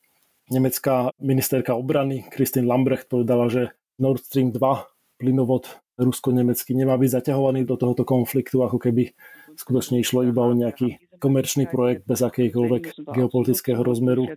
Nemecká 0.50 1.14
ministerka 1.22 1.78
obrany 1.78 2.26
Christine 2.34 2.66
Lambrecht 2.66 3.06
povedala, 3.06 3.52
že 3.52 3.76
Nord 4.02 4.26
Stream 4.26 4.50
2 4.50 5.22
plynovod 5.22 5.70
rusko-nemecký 6.00 6.74
nemá 6.74 6.96
byť 6.96 7.22
zaťahovaný 7.22 7.68
do 7.68 7.76
tohoto 7.76 8.08
konfliktu, 8.08 8.64
ako 8.64 8.80
keby 8.80 9.12
skutočne 9.60 10.00
išlo 10.00 10.24
iba 10.24 10.48
o 10.48 10.56
nejaký 10.56 10.98
komerčný 11.20 11.68
projekt 11.68 12.08
bez 12.08 12.24
akýkoľvek 12.24 13.06
geopolitického 13.12 13.84
rozmeru. 13.84 14.32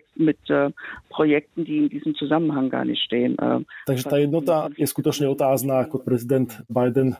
Takže 3.87 4.05
tá 4.05 4.17
jednota 4.19 4.69
je 4.75 4.87
skutočne 4.87 5.31
otázna, 5.31 5.87
ako 5.87 6.03
prezident 6.03 6.51
Biden 6.67 7.17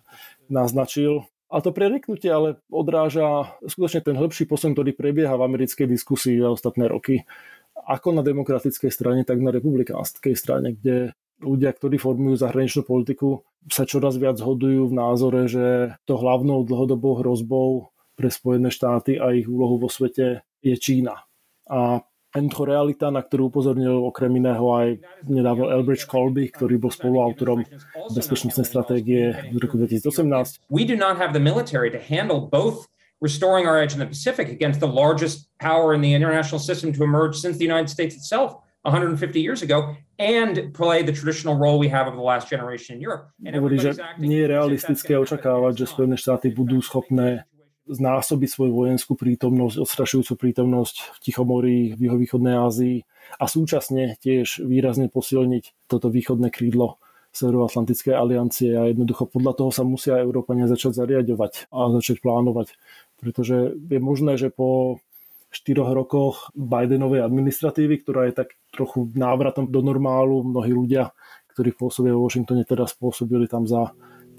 naznačil. 0.51 1.25
A 1.53 1.61
to 1.61 1.71
prereknutie 1.71 2.33
ale 2.33 2.59
odráža 2.73 3.55
skutočne 3.63 4.01
ten 4.01 4.17
hĺbší 4.17 4.49
posun, 4.49 4.73
ktorý 4.73 4.97
prebieha 4.97 5.37
v 5.37 5.47
americkej 5.47 5.85
diskusii 5.85 6.41
za 6.41 6.49
ostatné 6.49 6.89
roky. 6.89 7.29
Ako 7.77 8.17
na 8.17 8.25
demokratickej 8.25 8.89
strane, 8.89 9.21
tak 9.29 9.41
na 9.41 9.53
republikánskej 9.53 10.33
strane, 10.33 10.77
kde 10.77 11.13
ľudia, 11.45 11.77
ktorí 11.77 12.01
formujú 12.01 12.41
zahraničnú 12.41 12.89
politiku, 12.89 13.45
sa 13.69 13.85
čoraz 13.85 14.17
viac 14.17 14.41
zhodujú 14.41 14.91
v 14.91 14.97
názore, 14.97 15.47
že 15.47 15.95
to 16.09 16.19
hlavnou 16.19 16.65
dlhodobou 16.65 17.21
hrozbou 17.21 17.92
pre 18.15 18.29
Spojené 18.29 18.69
štáty 18.69 19.17
a 19.17 19.33
ich 19.33 19.49
úlohu 19.49 19.81
vo 19.81 19.89
svete 19.89 20.45
je 20.63 20.75
Čína. 20.79 21.25
A 21.69 22.05
jednoducho 22.33 22.65
realita, 22.65 23.07
na 23.13 23.21
ktorú 23.21 23.53
upozornil 23.53 24.09
okrem 24.09 24.33
iného 24.41 24.65
aj 24.73 24.89
nedávno 25.29 25.69
Elbridge 25.69 26.09
Colby, 26.09 26.49
ktorý 26.49 26.81
bol 26.81 26.89
spoluautorom 26.89 27.65
bezpečnostnej 28.13 28.65
stratégie 28.65 29.37
v 29.53 29.57
roku 29.61 29.77
2018. 29.77 30.73
We 30.73 30.89
do 30.89 30.97
not 30.97 31.21
have 31.21 31.37
the 31.37 31.43
military 31.43 31.93
to 31.93 32.01
handle 32.01 32.49
both 32.49 32.89
restoring 33.21 33.69
our 33.69 33.79
edge 33.79 33.93
in 33.93 34.01
the 34.01 34.09
Pacific 34.09 34.49
against 34.49 34.81
the 34.81 34.89
largest 34.89 35.47
power 35.61 35.95
in 35.95 36.01
the 36.01 36.13
international 36.17 36.59
system 36.59 36.91
to 36.97 37.05
emerge 37.05 37.37
since 37.37 37.61
the 37.61 37.69
United 37.69 37.93
States 37.93 38.17
itself 38.17 38.59
150 38.83 39.39
years 39.39 39.63
ago 39.63 39.95
and 40.19 40.75
play 40.75 41.03
the 41.05 41.13
traditional 41.13 41.55
role 41.55 41.79
we 41.79 41.87
have 41.87 42.09
over 42.09 42.17
the 42.17 42.23
last 42.23 42.51
generation 42.51 42.97
in 42.97 43.01
Europe. 43.01 43.31
Hovorí, 43.39 43.79
že 43.79 43.95
nie 44.19 44.43
je 44.43 44.47
realistické 44.51 45.15
očakávať, 45.15 45.85
že 45.85 45.87
Spojené 45.87 46.17
štáty 46.19 46.51
budú 46.51 46.83
schopné 46.83 47.47
znásobiť 47.89 48.49
svoju 48.49 48.73
vojenskú 48.73 49.19
prítomnosť, 49.19 49.83
odstrašujúcu 49.83 50.33
prítomnosť 50.39 50.97
v 51.03 51.17
Tichomorí, 51.23 51.79
v 51.99 52.01
juhovýchodnej 52.11 52.55
Ázii 52.55 52.97
a 53.39 53.45
súčasne 53.51 54.19
tiež 54.23 54.63
výrazne 54.63 55.11
posilniť 55.11 55.89
toto 55.91 56.13
východné 56.13 56.53
krídlo 56.55 57.03
Severoatlantickej 57.33 58.13
aliancie 58.13 58.77
a 58.77 58.93
jednoducho 58.93 59.25
podľa 59.25 59.57
toho 59.57 59.71
sa 59.73 59.89
musia 59.89 60.21
Európania 60.21 60.69
začať 60.69 61.01
zariadovať 61.01 61.73
a 61.73 61.89
začať 61.97 62.21
plánovať. 62.21 62.77
Pretože 63.17 63.73
je 63.73 64.01
možné, 64.03 64.37
že 64.37 64.53
po 64.53 65.01
štyroch 65.49 65.97
rokoch 65.97 66.53
Bidenovej 66.53 67.25
administratívy, 67.25 68.05
ktorá 68.05 68.29
je 68.29 68.45
tak 68.45 68.57
trochu 68.69 69.09
návratom 69.17 69.69
do 69.69 69.81
normálu, 69.81 70.45
mnohí 70.45 70.77
ľudia, 70.77 71.17
ktorí 71.57 71.73
pôsobia 71.77 72.17
vo 72.17 72.29
Washingtone, 72.29 72.69
teraz 72.69 72.97
pôsobili 72.97 73.49
tam 73.49 73.69
za 73.69 73.93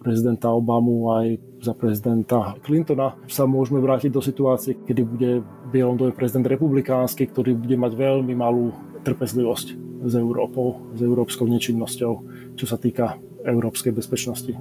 prezidenta 0.04 0.52
Obamu 0.52 1.10
aj 1.16 1.40
za 1.64 1.74
prezidenta 1.74 2.60
Clintona 2.62 3.16
sa 3.32 3.48
môžeme 3.48 3.80
vrátiť 3.80 4.12
do 4.12 4.20
situácie, 4.20 4.76
kedy 4.84 5.02
bude 5.08 5.32
Bielom 5.72 5.98
prezident 6.12 6.46
republikánsky, 6.46 7.26
ktorý 7.32 7.56
bude 7.56 7.80
mať 7.80 7.96
veľmi 7.96 8.36
malú 8.36 8.76
trpezlivosť 9.02 9.68
s 10.04 10.14
Európou, 10.14 10.84
s 10.94 11.00
európskou 11.00 11.48
nečinnosťou, 11.48 12.14
čo 12.60 12.66
sa 12.68 12.76
týka 12.76 13.18
európskej 13.48 13.96
bezpečnosti. 13.96 14.54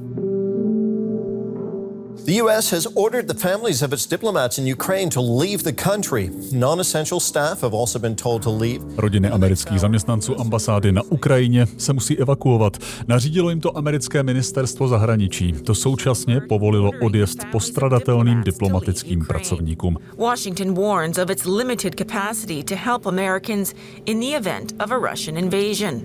The 2.24 2.34
U.S. 2.42 2.70
has 2.70 2.86
ordered 2.94 3.26
the 3.26 3.34
families 3.34 3.82
of 3.82 3.92
its 3.92 4.06
diplomats 4.06 4.58
in 4.58 4.66
Ukraine 4.66 5.10
to 5.10 5.20
leave 5.20 5.64
the 5.64 5.72
country. 5.72 6.30
Non-essential 6.52 7.20
staff 7.20 7.62
have 7.62 7.74
also 7.74 7.98
been 7.98 8.14
told 8.14 8.42
to 8.42 8.50
leave. 8.50 8.84
Rodiny 8.96 9.28
amerických 9.30 9.80
zaměstnanců 9.80 10.40
ambasády 10.40 10.92
na 10.92 11.02
Ukrajině 11.02 11.66
se 11.78 11.92
musí 11.92 12.18
evakuovat. 12.18 12.76
Nařídilo 13.08 13.50
jim 13.50 13.60
to 13.60 13.78
americké 13.78 14.22
ministerstvo 14.22 14.88
zahraničí. 14.88 15.52
To 15.52 15.74
současně 15.74 16.40
povolilo 16.40 16.90
odjezd 17.00 17.38
postradatelným 17.52 18.42
diplomatickým 18.42 19.24
pracovníkům. 19.26 19.96
Washington 20.18 20.74
warns 20.74 21.18
of 21.18 21.30
its 21.30 21.44
limited 21.44 21.94
capacity 21.98 22.64
to 22.64 22.74
help 22.76 23.06
Americans 23.06 23.74
in 24.06 24.20
the 24.20 24.36
event 24.36 24.74
of 24.84 24.90
a 24.90 24.98
Russian 25.10 25.36
invasion. 25.38 26.02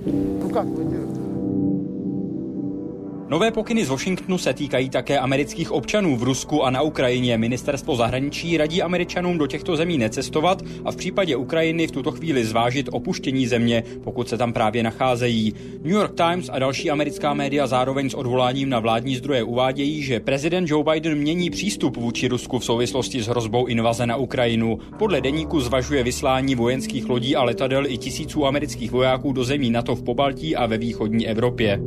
Nové 3.29 3.51
pokyny 3.51 3.85
z 3.85 3.89
Washingtonu 3.89 4.37
se 4.37 4.53
týkají 4.53 4.89
také 4.89 5.19
amerických 5.19 5.71
občanů 5.71 6.17
v 6.17 6.23
Rusku 6.23 6.63
a 6.63 6.69
na 6.69 6.81
Ukrajině. 6.81 7.37
Ministerstvo 7.37 7.95
zahraničí 7.95 8.57
radí 8.57 8.81
Američanům 8.81 9.37
do 9.37 9.47
těchto 9.47 9.75
zemí 9.75 9.97
necestovat 9.97 10.61
a 10.85 10.91
v 10.91 10.95
případě 10.95 11.35
Ukrajiny 11.35 11.87
v 11.87 11.91
tuto 11.91 12.11
chvíli 12.11 12.45
zvážit 12.45 12.89
opuštění 12.91 13.47
země, 13.47 13.83
pokud 14.03 14.29
se 14.29 14.37
tam 14.37 14.53
právě 14.53 14.83
nacházejí. 14.83 15.53
New 15.83 15.93
York 15.93 16.15
Times 16.15 16.49
a 16.53 16.59
další 16.59 16.91
americká 16.91 17.33
média 17.33 17.67
zároveň 17.67 18.09
s 18.09 18.13
odvoláním 18.13 18.69
na 18.69 18.79
vládní 18.79 19.15
zdroje 19.15 19.43
uvádějí, 19.43 20.03
že 20.03 20.19
prezident 20.19 20.69
Joe 20.69 20.83
Biden 20.93 21.17
mění 21.17 21.49
přístup 21.49 21.97
vůči 21.97 22.27
Rusku 22.27 22.59
v 22.59 22.65
souvislosti 22.65 23.21
s 23.21 23.27
hrozbou 23.27 23.65
invaze 23.65 24.07
na 24.07 24.15
Ukrajinu. 24.15 24.79
Podle 24.99 25.21
deníku 25.21 25.59
zvažuje 25.59 26.03
vyslání 26.03 26.55
vojenských 26.55 27.09
lodí 27.09 27.35
a 27.35 27.43
letadel 27.43 27.85
i 27.87 27.97
tisíců 27.97 28.45
amerických 28.45 28.91
vojáků 28.91 29.31
do 29.31 29.43
zemí 29.43 29.69
NATO 29.69 29.95
v 29.95 30.03
Pobaltí 30.03 30.55
a 30.55 30.65
ve 30.65 30.77
východní 30.77 31.27
Evropě. 31.27 31.79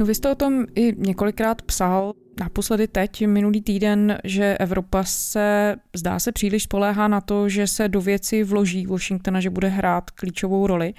No 0.00 0.06
vy 0.06 0.14
jste 0.14 0.30
o 0.30 0.34
tom 0.34 0.66
i 0.74 0.92
několikrát 0.96 1.62
psal, 1.62 2.12
naposledy 2.40 2.88
teď, 2.88 3.26
minulý 3.26 3.62
týden, 3.62 4.18
že 4.24 4.56
Evropa 4.58 5.04
se, 5.04 5.76
zdá 5.96 6.18
se, 6.18 6.32
příliš 6.32 6.62
spoléhá 6.62 7.08
na 7.08 7.20
to, 7.20 7.48
že 7.48 7.66
se 7.66 7.88
do 7.88 8.00
věci 8.00 8.44
vloží 8.44 8.86
Washingtona, 8.86 9.40
že 9.40 9.50
bude 9.50 9.68
hrát 9.68 10.10
klíčovou 10.10 10.66
roli. 10.66 10.94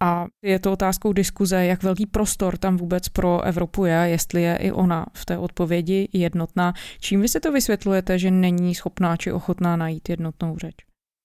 A 0.00 0.26
je 0.42 0.58
to 0.58 0.72
otázkou 0.72 1.12
diskuze, 1.12 1.64
jak 1.64 1.82
velký 1.82 2.06
prostor 2.06 2.56
tam 2.56 2.76
vůbec 2.76 3.08
pro 3.08 3.42
Evropu 3.42 3.84
je, 3.84 3.94
jestli 4.06 4.42
je 4.42 4.56
i 4.56 4.72
ona 4.72 5.06
v 5.12 5.24
té 5.24 5.38
odpovědi 5.38 6.08
jednotná. 6.12 6.72
Čím 7.00 7.20
vy 7.20 7.28
si 7.28 7.40
to 7.40 7.52
vysvětlujete, 7.52 8.18
že 8.18 8.30
není 8.30 8.74
schopná 8.74 9.16
či 9.16 9.32
ochotná 9.32 9.76
najít 9.76 10.08
jednotnou 10.08 10.56
řeč? 10.56 10.74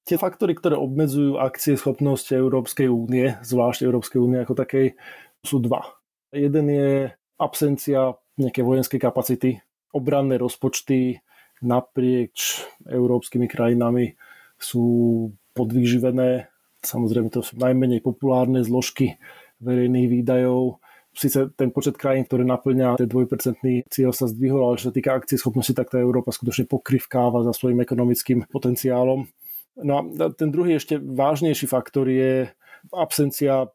Tie 0.04 0.20
faktory, 0.20 0.52
ktoré 0.52 0.76
obmedzujú 0.76 1.40
akcie 1.40 1.80
schopnosti 1.80 2.36
Európskej 2.36 2.92
únie, 2.92 3.40
zvlášť 3.40 3.88
Európskej 3.88 4.20
únie 4.20 4.44
ako 4.44 4.52
takej, 4.52 5.00
sú 5.40 5.64
dva. 5.64 6.03
Jeden 6.34 6.66
je 6.66 7.14
absencia 7.38 8.18
nejakej 8.42 8.66
vojenskej 8.66 8.98
kapacity, 8.98 9.62
obranné 9.94 10.42
rozpočty 10.42 11.22
naprieč 11.62 12.66
európskymi 12.90 13.46
krajinami 13.46 14.18
sú 14.58 15.30
podvyživené. 15.54 16.50
Samozrejme, 16.84 17.30
to 17.30 17.46
sú 17.46 17.56
najmenej 17.56 18.02
populárne 18.04 18.66
zložky 18.66 19.16
verejných 19.62 20.10
výdajov. 20.10 20.84
Sice 21.14 21.54
ten 21.54 21.70
počet 21.70 21.96
krajín, 21.96 22.26
ktoré 22.26 22.42
naplňa 22.44 22.98
ten 22.98 23.08
dvojpercentný 23.08 23.86
cieľ 23.88 24.12
sa 24.12 24.26
zdvihol, 24.26 24.66
ale 24.66 24.82
čo 24.82 24.90
sa 24.90 24.96
týka 24.98 25.14
akcie 25.14 25.38
schopnosti, 25.38 25.72
tak 25.78 25.94
tá 25.94 26.02
Európa 26.02 26.34
skutočne 26.34 26.66
pokrivkáva 26.66 27.46
za 27.46 27.54
svojim 27.54 27.78
ekonomickým 27.86 28.50
potenciálom. 28.50 29.30
No 29.78 29.94
a 29.94 30.02
ten 30.34 30.50
druhý 30.50 30.82
ešte 30.82 30.98
vážnejší 30.98 31.70
faktor 31.70 32.10
je 32.10 32.50
absencia 32.90 33.70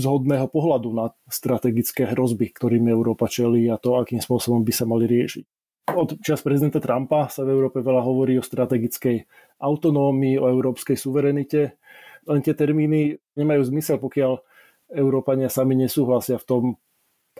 zhodného 0.00 0.48
pohľadu 0.48 0.88
na 0.96 1.12
strategické 1.28 2.08
hrozby, 2.08 2.50
ktorým 2.50 2.88
Európa 2.88 3.28
čelí 3.28 3.68
a 3.68 3.76
to, 3.76 4.00
akým 4.00 4.18
spôsobom 4.18 4.64
by 4.64 4.72
sa 4.72 4.88
mali 4.88 5.04
riešiť. 5.06 5.44
Od 5.90 6.22
čas 6.22 6.40
prezidenta 6.40 6.78
Trumpa 6.78 7.26
sa 7.28 7.42
v 7.42 7.50
Európe 7.50 7.82
veľa 7.82 8.02
hovorí 8.06 8.38
o 8.38 8.44
strategickej 8.46 9.26
autonómii, 9.58 10.38
o 10.38 10.46
európskej 10.46 10.94
suverenite. 10.94 11.76
Len 12.30 12.40
tie 12.46 12.54
termíny 12.54 13.18
nemajú 13.34 13.62
zmysel, 13.74 13.98
pokiaľ 13.98 14.38
Európania 14.94 15.50
sami 15.50 15.74
nesúhlasia 15.78 16.38
v 16.38 16.46
tom, 16.46 16.62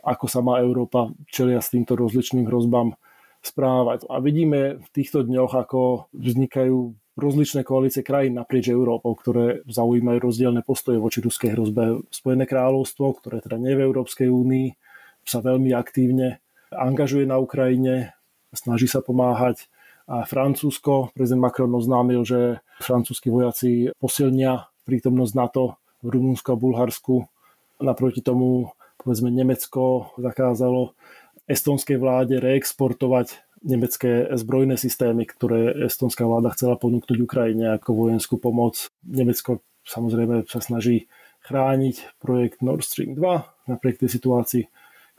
ako 0.02 0.26
sa 0.26 0.40
má 0.40 0.58
Európa 0.62 1.10
čelia 1.30 1.62
s 1.62 1.70
týmto 1.70 1.94
rozličným 1.94 2.46
hrozbám 2.46 2.94
správať. 3.40 4.06
A 4.08 4.20
vidíme 4.20 4.82
v 4.82 4.88
týchto 4.92 5.24
dňoch, 5.24 5.52
ako 5.54 6.10
vznikajú 6.12 6.94
rozličné 7.20 7.62
koalície 7.62 8.00
krajín 8.00 8.40
naprieč 8.40 8.72
Európou, 8.72 9.12
ktoré 9.14 9.62
zaujímajú 9.68 10.18
rozdielne 10.18 10.64
postoje 10.64 10.96
voči 10.96 11.20
ruskej 11.20 11.52
hrozbe. 11.52 12.02
Spojené 12.08 12.48
kráľovstvo, 12.48 13.20
ktoré 13.20 13.44
teda 13.44 13.60
nie 13.60 13.76
v 13.76 13.84
Európskej 13.84 14.32
únii, 14.32 14.74
sa 15.22 15.44
veľmi 15.44 15.76
aktívne 15.76 16.40
angažuje 16.72 17.26
na 17.26 17.38
Ukrajine, 17.38 18.14
snaží 18.54 18.86
sa 18.86 19.02
pomáhať. 19.02 19.68
A 20.10 20.26
Francúzsko, 20.26 21.14
prezident 21.14 21.46
Macron 21.46 21.70
oznámil, 21.70 22.26
že 22.26 22.58
francúzski 22.82 23.30
vojaci 23.30 23.94
posilnia 24.02 24.66
prítomnosť 24.82 25.32
NATO 25.38 25.78
v 26.02 26.18
Rumunsku 26.18 26.50
a 26.50 26.58
Bulharsku. 26.58 27.30
Naproti 27.78 28.18
tomu, 28.18 28.74
povedzme, 28.98 29.30
Nemecko 29.30 30.10
zakázalo 30.18 30.98
estonskej 31.46 31.98
vláde 31.98 32.42
reexportovať 32.42 33.49
nemecké 33.60 34.28
zbrojné 34.32 34.80
systémy, 34.80 35.28
ktoré 35.28 35.86
estonská 35.86 36.24
vláda 36.24 36.52
chcela 36.56 36.80
ponúknuť 36.80 37.18
Ukrajine 37.20 37.76
ako 37.76 38.08
vojenskú 38.08 38.40
pomoc. 38.40 38.88
Nemecko 39.04 39.60
samozrejme 39.84 40.48
sa 40.48 40.64
snaží 40.64 41.08
chrániť 41.44 42.20
projekt 42.20 42.60
Nord 42.64 42.84
Stream 42.84 43.16
2 43.16 43.68
napriek 43.68 44.00
tej 44.00 44.10
situácii, 44.12 44.64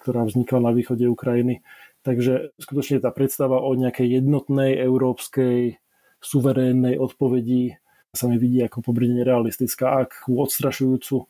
ktorá 0.01 0.25
vznikla 0.25 0.60
na 0.62 0.71
východe 0.73 1.06
Ukrajiny. 1.10 1.62
Takže 2.01 2.58
skutočne 2.58 2.97
tá 2.97 3.13
predstava 3.13 3.62
o 3.62 3.77
nejakej 3.77 4.21
jednotnej 4.21 4.73
európskej 4.82 5.77
suverénnej 6.21 6.97
odpovedi 6.97 7.77
sa 8.13 8.25
mi 8.25 8.41
vidí 8.41 8.62
ako 8.65 8.82
pomerne 8.82 9.21
realistická. 9.21 10.06
Ak 10.06 10.25
odstrašujúcu 10.25 11.30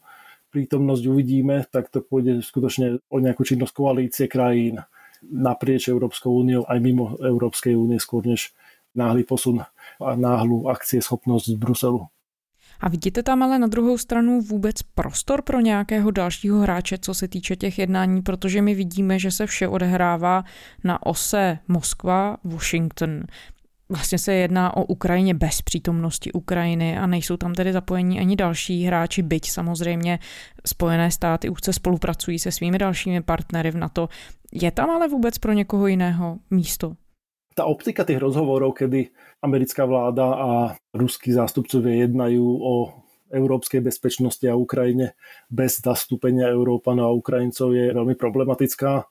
prítomnosť 0.52 1.04
uvidíme, 1.08 1.68
tak 1.72 1.92
to 1.92 2.04
pôjde 2.04 2.44
skutočne 2.44 3.04
o 3.08 3.18
nejakú 3.20 3.44
činnosť 3.44 3.74
koalície 3.76 4.26
krajín 4.32 4.84
naprieč 5.32 5.88
Európskou 5.88 6.34
úniou 6.34 6.66
aj 6.68 6.80
mimo 6.80 7.18
Európskej 7.22 7.76
únie 7.76 8.00
skôr 8.00 8.26
než 8.26 8.54
náhly 8.96 9.24
posun 9.24 9.62
a 10.02 10.16
náhlu 10.16 10.70
akcie 10.70 11.02
schopnost 11.02 11.46
z 11.46 11.56
Bruselu. 11.56 12.08
A 12.82 12.90
vidíte 12.90 13.24
tam 13.24 13.44
ale 13.44 13.60
na 13.60 13.68
druhou 13.68 13.98
stranu 13.98 14.42
vůbec 14.42 14.82
prostor 14.82 15.42
pro 15.42 15.60
nějakého 15.60 16.12
dalšího 16.12 16.60
hráče, 16.60 16.98
co 16.98 17.14
se 17.14 17.28
týče 17.28 17.56
těch 17.56 17.80
jednání, 17.80 18.22
protože 18.22 18.62
my 18.62 18.76
vidíme, 18.76 19.20
že 19.20 19.32
se 19.32 19.46
vše 19.46 19.68
odehrává 19.68 20.44
na 20.84 21.06
ose 21.06 21.60
Moskva, 21.68 22.38
Washington. 22.44 23.24
Vlastně 23.90 24.18
se 24.18 24.34
jedná 24.34 24.78
o 24.78 24.84
Ukrajině 24.84 25.34
bez 25.34 25.62
přítomnosti 25.62 26.32
Ukrajiny 26.32 26.98
a 26.98 27.08
nejsou 27.08 27.38
tam 27.38 27.54
tedy 27.54 27.74
zapojení 27.74 28.20
ani 28.20 28.36
další 28.36 28.84
hráči, 28.84 29.22
byť 29.22 29.50
samozřejmě 29.50 30.20
Spojené 30.66 31.12
státy 31.12 31.50
úzce 31.50 31.74
spolupracují 31.74 32.40
se 32.40 32.52
svými 32.52 32.78
dalšími 32.78 33.22
partnery 33.22 33.72
v 33.72 33.78
NATO. 33.78 34.10
Je 34.52 34.72
tam 34.72 34.90
ale 34.90 35.08
vůbec 35.08 35.38
pro 35.38 35.54
někoho 35.54 35.88
jiného 35.88 36.40
místo? 36.52 36.94
Ta 37.56 37.66
optika 37.66 38.04
tých 38.04 38.18
rozhovorov, 38.18 38.74
kedy 38.74 39.10
americká 39.42 39.86
vláda 39.86 40.34
a 40.34 40.76
ruskí 40.94 41.32
zástupcovia 41.32 42.08
jednajú 42.08 42.46
o 42.64 42.74
európskej 43.32 43.84
bezpečnosti 43.84 44.44
a 44.48 44.56
Ukrajine 44.56 45.16
bez 45.52 45.80
zastúpenia 45.84 46.48
Európanov 46.48 47.06
a 47.12 47.16
Ukrajincov 47.16 47.76
je 47.76 47.92
veľmi 47.92 48.16
problematická 48.16 49.08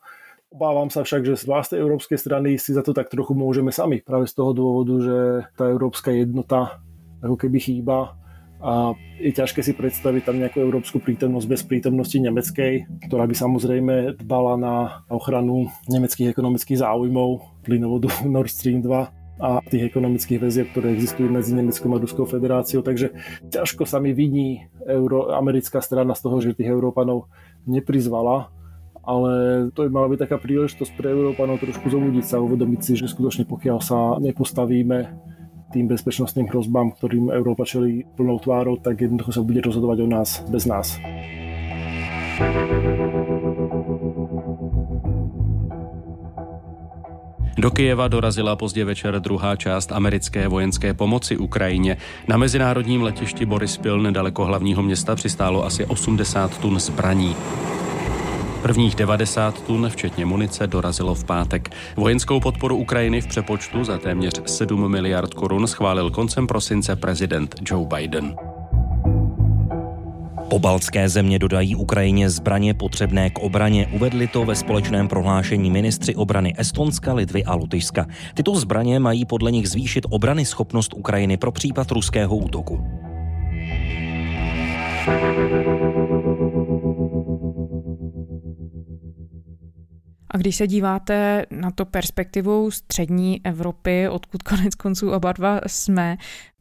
Obávam 0.51 0.91
sa 0.91 1.07
však, 1.07 1.23
že 1.23 1.39
z 1.39 1.47
vlastnej 1.47 1.79
európskej 1.79 2.19
strany 2.19 2.59
si 2.59 2.75
za 2.75 2.83
to 2.83 2.91
tak 2.91 3.07
trochu 3.07 3.39
môžeme 3.39 3.71
sami. 3.71 4.03
Práve 4.03 4.27
z 4.27 4.35
toho 4.35 4.51
dôvodu, 4.51 4.99
že 4.99 5.19
tá 5.55 5.71
európska 5.71 6.11
jednota 6.11 6.83
ako 7.23 7.39
keby 7.39 7.63
chýba 7.63 8.19
a 8.61 8.93
je 9.17 9.33
ťažké 9.33 9.65
si 9.65 9.73
predstaviť 9.73 10.23
tam 10.29 10.37
nejakú 10.37 10.61
európsku 10.61 11.01
prítomnosť 11.01 11.47
bez 11.49 11.61
prítomnosti 11.65 12.17
nemeckej, 12.17 12.89
ktorá 13.09 13.25
by 13.25 13.35
samozrejme 13.37 13.95
dbala 14.21 14.55
na 14.61 14.75
ochranu 15.09 15.73
nemeckých 15.89 16.33
ekonomických 16.33 16.85
záujmov 16.85 17.65
plynovodu 17.65 18.13
Nord 18.29 18.53
Stream 18.53 18.85
2 18.85 19.41
a 19.41 19.65
tých 19.65 19.89
ekonomických 19.89 20.37
väzieb, 20.37 20.69
ktoré 20.77 20.93
existujú 20.93 21.33
medzi 21.33 21.57
Nemeckom 21.57 21.97
a 21.97 22.01
Ruskou 22.01 22.29
federáciou. 22.29 22.85
Takže 22.85 23.17
ťažko 23.49 23.89
sa 23.89 23.97
mi 23.97 24.13
viní 24.13 24.69
euro, 24.85 25.33
americká 25.33 25.81
strana 25.81 26.13
z 26.13 26.21
toho, 26.21 26.37
že 26.45 26.53
tých 26.53 26.69
Európanov 26.69 27.33
neprizvala 27.65 28.53
ale 29.01 29.33
to 29.73 29.89
by 29.89 29.91
mala 29.91 30.13
byť 30.13 30.29
taká 30.29 30.37
príležitosť 30.37 30.93
pre 30.93 31.11
Európanov 31.11 31.57
trošku 31.57 31.89
zobudiť 31.89 32.25
sa 32.25 32.37
a 32.37 32.45
uvedomiť 32.45 32.81
si, 32.85 32.93
že 33.01 33.09
skutočne 33.09 33.49
pokiaľ 33.49 33.79
sa 33.81 34.21
nepostavíme 34.21 34.99
tým 35.71 35.87
bezpečnostným 35.87 36.51
hrozbám, 36.51 36.93
ktorým 36.99 37.31
Európa 37.31 37.65
čelí 37.65 38.05
plnou 38.19 38.43
tvárou, 38.43 38.77
tak 38.77 39.01
jednoducho 39.01 39.33
sa 39.33 39.43
bude 39.47 39.63
rozhodovať 39.63 39.99
o 40.03 40.09
nás 40.11 40.29
bez 40.51 40.67
nás. 40.67 40.99
Do 47.61 47.71
Kyjeva 47.71 48.09
dorazila 48.09 48.57
pozdě 48.57 48.85
večer 48.85 49.21
druhá 49.21 49.57
část 49.57 49.93
americké 49.93 50.49
vojenské 50.49 50.95
pomoci 50.95 51.37
Ukrajině. 51.37 51.97
Na 52.29 52.37
mezinárodním 52.37 53.03
letišti 53.03 53.47
Pil 53.83 54.01
nedaleko 54.03 54.45
hlavního 54.45 54.83
města 54.83 55.15
přistálo 55.15 55.65
asi 55.65 55.87
80 55.87 56.59
tun 56.59 56.81
zbraní. 56.81 57.37
Prvních 58.63 58.95
90 58.95 59.63
tun, 59.63 59.89
včetně 59.89 60.27
munice, 60.27 60.67
dorazilo 60.67 61.15
v 61.15 61.25
pátek. 61.25 61.71
Vojenskou 61.97 62.41
podporu 62.41 62.77
Ukrajiny 62.77 63.21
v 63.21 63.27
přepočtu 63.27 63.85
za 63.85 63.99
téměř 63.99 64.43
7 64.47 64.91
miliard 64.91 65.35
korun 65.35 65.67
schválil 65.67 66.11
koncem 66.11 66.47
prosince 66.47 66.97
prezident 66.97 67.55
Joe 67.71 67.87
Biden. 67.97 68.37
Pobaltské 70.51 71.09
země 71.09 71.39
dodají 71.39 71.77
Ukrajině 71.77 72.31
zbraně 72.31 72.75
potřebné 72.75 73.31
k 73.31 73.39
obraně. 73.39 73.87
Uvedli 73.93 74.27
to 74.27 74.45
ve 74.45 74.55
společném 74.55 75.09
prohlášení 75.09 75.71
ministři 75.71 76.15
obrany 76.15 76.55
Estonska, 76.59 77.15
Litvy 77.15 77.45
a 77.45 77.55
Lutyšska. 77.55 78.07
Tyto 78.35 78.55
zbraně 78.55 78.99
mají 78.99 79.25
podle 79.25 79.53
nich 79.53 79.69
zvýšit 79.69 80.07
obrany 80.11 80.45
schopnost 80.45 80.95
Ukrajiny 80.95 81.37
pro 81.37 81.53
případ 81.53 81.91
ruského 81.91 82.37
útoku. 82.37 82.85
A 90.31 90.37
když 90.37 90.57
se 90.57 90.67
díváte 90.67 91.47
na 91.51 91.71
to 91.71 91.85
perspektivou 91.85 92.71
střední 92.71 93.41
Evropy, 93.45 94.09
odkud 94.09 94.43
konec 94.43 94.75
konců 94.75 95.11
oba 95.11 95.33
dva 95.33 95.61
jsme, 95.67 96.17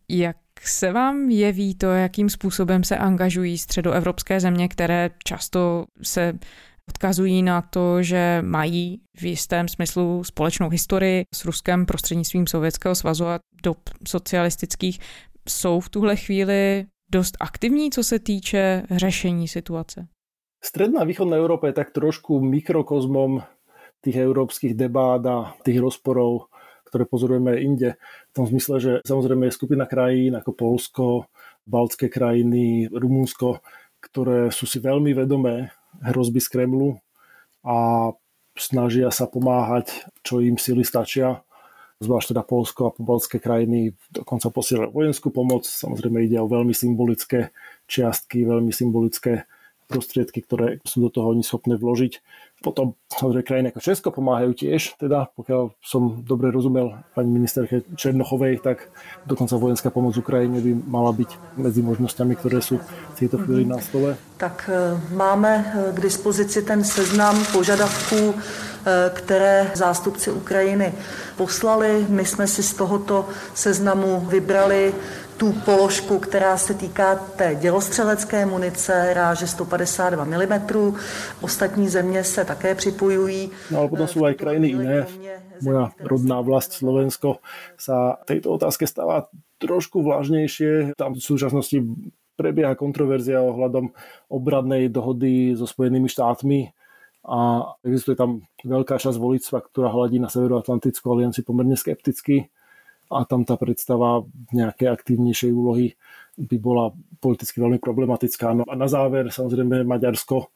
jak 0.09 0.37
se 0.61 0.91
vám 0.91 1.29
jeví 1.29 1.75
to, 1.75 1.85
jakým 1.87 2.29
způsobem 2.29 2.83
se 2.83 2.97
angažují 2.97 3.57
středoevropské 3.57 4.39
země, 4.39 4.67
které 4.67 5.09
často 5.23 5.85
se 6.01 6.33
odkazují 6.89 7.43
na 7.43 7.61
to, 7.61 8.03
že 8.03 8.41
mají 8.41 9.01
v 9.17 9.23
jistém 9.23 9.67
smyslu 9.67 10.23
společnou 10.23 10.69
historii 10.69 11.23
s 11.35 11.45
Ruskem 11.45 11.85
prostřednictvím 11.85 12.47
Sovětského 12.47 12.95
svazu 12.95 13.27
a 13.27 13.39
dob 13.63 13.77
socialistických, 14.07 14.99
jsou 15.49 15.79
v 15.79 15.89
tuhle 15.89 16.15
chvíli 16.15 16.85
dost 17.11 17.37
aktivní, 17.39 17.91
co 17.91 18.03
se 18.03 18.19
týče 18.19 18.83
řešení 18.91 19.47
situace? 19.47 20.07
Stredná 20.63 21.01
a 21.01 21.03
východná 21.03 21.37
Európa 21.37 21.67
je 21.67 21.73
tak 21.73 21.91
trošku 21.91 22.39
mikrokozmom 22.39 23.41
tých 23.99 24.17
európskych 24.19 24.73
debát 24.75 25.23
a 25.27 25.53
tých 25.63 25.79
rozporov, 25.79 26.47
ktoré 26.89 27.05
pozorujeme 27.05 27.53
aj 27.53 27.59
inde. 27.61 27.89
V 28.31 28.33
tom 28.33 28.45
zmysle, 28.49 28.75
že 28.81 28.91
samozrejme 29.05 29.47
je 29.47 29.57
skupina 29.57 29.85
krajín 29.85 30.33
ako 30.33 30.51
Polsko, 30.55 31.05
Baltské 31.69 32.09
krajiny, 32.09 32.89
Rumunsko, 32.89 33.61
ktoré 34.01 34.49
sú 34.49 34.65
si 34.65 34.81
veľmi 34.81 35.13
vedomé 35.13 35.69
hrozby 36.01 36.41
z 36.41 36.49
Kremlu 36.49 36.97
a 37.61 38.09
snažia 38.57 39.11
sa 39.13 39.29
pomáhať, 39.29 40.07
čo 40.25 40.41
im 40.41 40.57
sily 40.57 40.81
stačia. 40.81 41.43
Zvlášť 41.99 42.31
teda 42.31 42.43
Polsko 42.47 42.81
a 42.87 42.95
pobaltské 42.95 43.43
krajiny 43.43 43.91
dokonca 44.07 44.47
posielajú 44.47 44.95
vojenskú 44.95 45.35
pomoc. 45.35 45.67
Samozrejme 45.67 46.23
ide 46.23 46.39
o 46.39 46.47
veľmi 46.47 46.71
symbolické 46.71 47.51
čiastky, 47.91 48.47
veľmi 48.47 48.71
symbolické 48.71 49.43
prostriedky, 49.91 50.45
ktoré 50.45 50.79
sú 50.87 51.03
do 51.03 51.09
toho 51.11 51.35
oni 51.35 51.43
schopné 51.43 51.75
vložiť. 51.75 52.23
Potom 52.59 52.91
samozrejme 53.07 53.47
krajiny 53.47 53.67
ako 53.71 53.79
Česko 53.79 54.07
pomáhajú 54.11 54.51
tiež, 54.51 54.99
teda 54.99 55.31
pokiaľ 55.31 55.71
som 55.79 56.19
dobre 56.27 56.51
rozumel 56.51 56.91
pani 57.15 57.31
ministerke 57.31 57.87
Černochovej, 57.95 58.59
tak 58.59 58.91
dokonca 59.23 59.55
vojenská 59.55 59.87
pomoc 59.89 60.19
Ukrajine 60.19 60.59
by 60.59 60.71
mala 60.83 61.15
byť 61.15 61.55
medzi 61.55 61.79
možnosťami, 61.79 62.35
ktoré 62.35 62.59
sú 62.59 62.83
v 62.83 63.15
tejto 63.15 63.39
chvíli 63.39 63.63
na 63.63 63.79
stole. 63.79 64.19
Tak 64.35 64.67
e, 64.67 64.99
máme 65.15 65.51
e, 65.55 65.63
k 65.95 65.99
dispozici 66.03 66.59
ten 66.61 66.83
seznam 66.83 67.35
požadavků, 67.55 68.21
e, 68.27 68.35
které 69.15 69.71
zástupci 69.75 70.31
Ukrajiny 70.31 70.93
poslali. 71.37 72.05
My 72.09 72.25
jsme 72.25 72.47
si 72.47 72.63
z 72.63 72.73
tohoto 72.73 73.27
seznamu 73.55 74.19
vybrali 74.19 74.93
tu 75.39 75.55
položku, 75.65 76.19
která 76.19 76.57
se 76.57 76.73
týká 76.73 77.15
té 77.15 77.55
dělostřelecké 77.55 78.45
munice, 78.45 79.13
ráže 79.13 79.47
152 79.47 80.25
mm. 80.25 80.95
Ostatní 81.41 81.87
země 81.87 82.23
se 82.23 82.45
také 82.45 82.75
připojují. 82.75 83.49
No 83.71 83.79
ale 83.79 83.87
potom 83.87 84.07
sú 84.07 84.27
aj 84.27 84.35
krajiny 84.35 84.75
iné. 84.75 85.07
Moja 85.63 85.95
rodná 86.03 86.43
vlast 86.43 86.75
Slovensko 86.75 87.39
sa 87.79 88.19
tejto 88.27 88.59
otázke 88.59 88.83
stáva 88.83 89.31
trošku 89.63 90.03
vlažnejšie. 90.03 90.95
Tam 90.99 91.15
v 91.15 91.23
súčasnosti 91.23 91.79
prebieha 92.35 92.75
kontroverzia 92.75 93.39
ohľadom 93.39 93.95
obradnej 94.27 94.91
dohody 94.91 95.55
so 95.55 95.63
Spojenými 95.63 96.11
štátmi 96.11 96.75
a 97.27 97.63
existuje 97.87 98.15
tam 98.19 98.43
veľká 98.63 98.99
časť 98.99 99.15
volictva, 99.15 99.63
ktorá 99.63 99.91
hľadí 99.91 100.19
na 100.19 100.31
Severoatlantickú 100.31 101.07
alianciu 101.11 101.47
pomerne 101.47 101.79
skepticky 101.79 102.51
a 103.09 103.25
tam 103.25 103.41
tá 103.43 103.57
predstava 103.57 104.21
nejakej 104.53 104.87
aktívnejšej 104.93 105.51
úlohy 105.51 105.97
by 106.37 106.57
bola 106.61 106.93
politicky 107.19 107.59
veľmi 107.59 107.81
problematická. 107.81 108.53
No 108.53 108.63
a 108.69 108.73
na 108.77 108.85
záver 108.85 109.33
samozrejme 109.33 109.83
Maďarsko, 109.83 110.53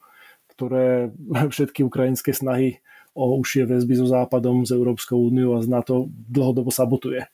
ktoré 0.54 1.10
všetky 1.52 1.82
ukrajinské 1.82 2.30
snahy 2.30 2.78
o 3.14 3.38
užšie 3.38 3.66
väzby 3.66 3.94
so 3.98 4.06
Západom, 4.06 4.66
s 4.66 4.74
Európskou 4.74 5.18
úniou 5.18 5.58
a 5.58 5.62
z 5.62 5.70
NATO 5.70 6.10
dlhodobo 6.10 6.70
sabotuje. 6.70 7.26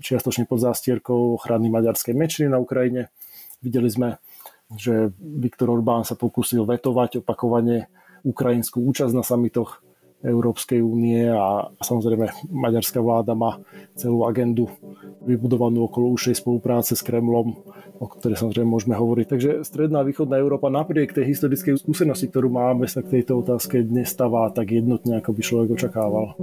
Čiastočne 0.00 0.46
pod 0.46 0.62
zástierkou 0.62 1.34
ochrany 1.34 1.66
maďarskej 1.68 2.14
menšiny 2.14 2.46
na 2.52 2.62
Ukrajine. 2.62 3.10
Videli 3.60 3.90
sme, 3.90 4.22
že 4.72 5.10
Viktor 5.18 5.68
Orbán 5.74 6.06
sa 6.06 6.14
pokúsil 6.14 6.62
vetovať 6.62 7.26
opakovane 7.26 7.90
ukrajinskú 8.22 8.80
účasť 8.86 9.12
na 9.12 9.24
samitoch 9.26 9.82
Európskej 10.20 10.84
únie 10.84 11.24
a 11.32 11.72
samozrejme 11.80 12.52
maďarská 12.52 13.00
vláda 13.00 13.32
má 13.32 13.56
celú 13.96 14.28
agendu 14.28 14.68
vybudovanú 15.24 15.88
okolo 15.88 16.12
užšej 16.12 16.44
spolupráce 16.44 16.92
s 16.92 17.02
Kremlom, 17.04 17.56
o 18.00 18.06
ktorej 18.08 18.40
samozrejme 18.40 18.68
môžeme 18.68 18.94
hovoriť. 18.96 19.26
Takže 19.28 19.50
stredná 19.64 20.00
a 20.00 20.08
východná 20.08 20.36
Európa 20.36 20.68
napriek 20.68 21.16
tej 21.16 21.32
historickej 21.32 21.80
skúsenosti, 21.80 22.28
ktorú 22.28 22.52
máme, 22.52 22.84
sa 22.84 23.00
k 23.00 23.20
tejto 23.20 23.40
otázke 23.40 23.80
dnes 23.80 24.12
stavá 24.12 24.48
tak 24.52 24.72
jednotne, 24.72 25.20
ako 25.20 25.30
by 25.32 25.40
človek 25.40 25.68
očakával. 25.76 26.36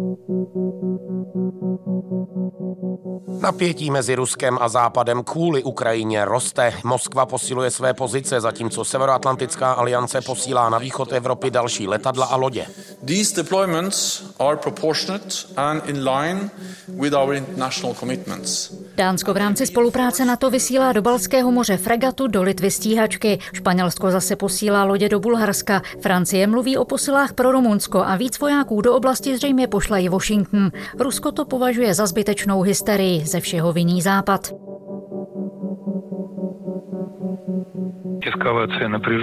Napětí 3.42 3.92
mezi 3.92 4.16
Ruskem 4.16 4.58
a 4.62 4.70
Západem 4.70 5.24
kvůli 5.24 5.64
Ukrajině 5.64 6.26
roste. 6.26 6.74
Moskva 6.86 7.26
posiluje 7.26 7.72
své 7.72 7.94
pozice, 7.94 8.42
zatímco 8.42 8.86
Severoatlantická 8.86 9.72
aliance 9.72 10.22
posílá 10.22 10.70
na 10.70 10.78
východ 10.78 11.14
Evropy 11.14 11.52
další 11.52 11.88
letadla 11.88 12.26
a 12.26 12.36
lodě. 12.36 12.66
These 13.08 13.44
deployments 13.44 14.24
are 14.40 14.58
proportionate 14.58 15.48
and 15.56 15.90
in 15.90 16.04
line 16.04 16.52
with 16.88 17.14
our 17.14 17.34
international 17.34 17.94
commitments. 17.94 18.74
Dánsko 18.96 19.34
v 19.34 19.38
rámci 19.38 19.66
spolupráce 19.66 20.26
NATO 20.26 20.50
vysílá 20.50 20.94
do 20.94 21.02
Balského 21.02 21.52
moře 21.52 21.78
fregatu, 21.78 22.28
do 22.28 22.44
Litvy 22.44 22.72
stíhačky. 22.72 23.40
Španělsko 23.54 24.12
zase 24.12 24.36
posílá 24.36 24.84
lodě 24.84 25.10
do 25.10 25.20
Bulharska. 25.20 25.82
Francie 26.02 26.48
mluví 26.48 26.78
o 26.78 26.86
posilách 26.86 27.34
pro 27.34 27.52
Rumunsko 27.52 28.00
a 28.00 28.16
víc 28.16 28.40
vojáků 28.40 28.82
do 28.82 28.96
oblasti 28.96 29.38
zřejmě 29.38 29.68
pošle 29.68 30.02
i 30.02 30.10
Washington. 30.10 30.72
Rusko 31.00 31.32
to 31.32 31.46
považuje 31.46 31.94
za 31.94 32.06
zbytečnou 32.06 32.62
hysterii, 32.62 33.26
ze 33.26 33.40
všeho 33.40 33.74
viní 33.74 34.02
Západ. 34.02 34.67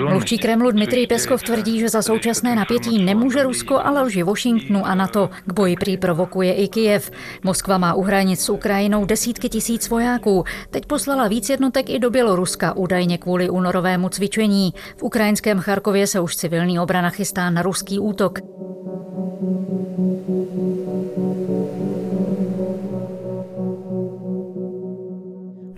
Mluvčí 0.09 0.39
Kremlu 0.39 0.71
Dmitrij 0.71 1.07
Peskov 1.07 1.43
tvrdí, 1.43 1.81
že 1.81 1.89
za 1.89 2.03
současné 2.03 2.57
napětí 2.57 3.05
nemůže 3.05 3.43
Rusko, 3.43 3.81
ale 3.85 4.03
lži 4.03 4.23
Washingtonu 4.23 4.87
a 4.87 4.95
NATO. 4.95 5.31
K 5.47 5.53
boji 5.53 5.77
prý 5.77 5.97
provokuje 5.97 6.55
i 6.55 6.69
Kijev. 6.69 7.11
Moskva 7.43 7.79
má 7.79 7.95
u 7.95 8.03
hranic 8.03 8.41
s 8.41 8.49
Ukrajinou 8.49 9.05
desítky 9.05 9.49
tisíc 9.49 9.89
vojáků. 9.89 10.45
Teď 10.71 10.87
poslala 10.87 11.29
víc 11.29 11.49
jednotek 11.49 11.91
i 11.91 11.99
do 11.99 12.11
Běloruska, 12.11 12.77
údajně 12.77 13.19
kvůli 13.19 13.51
únorovému 13.51 14.09
cvičení. 14.09 14.75
V 14.97 15.03
ukrajinském 15.03 15.61
Charkově 15.61 16.07
se 16.07 16.21
už 16.21 16.37
civilní 16.37 16.79
obrana 16.79 17.11
chystá 17.11 17.51
na 17.51 17.63
ruský 17.63 17.99
útok. 17.99 18.39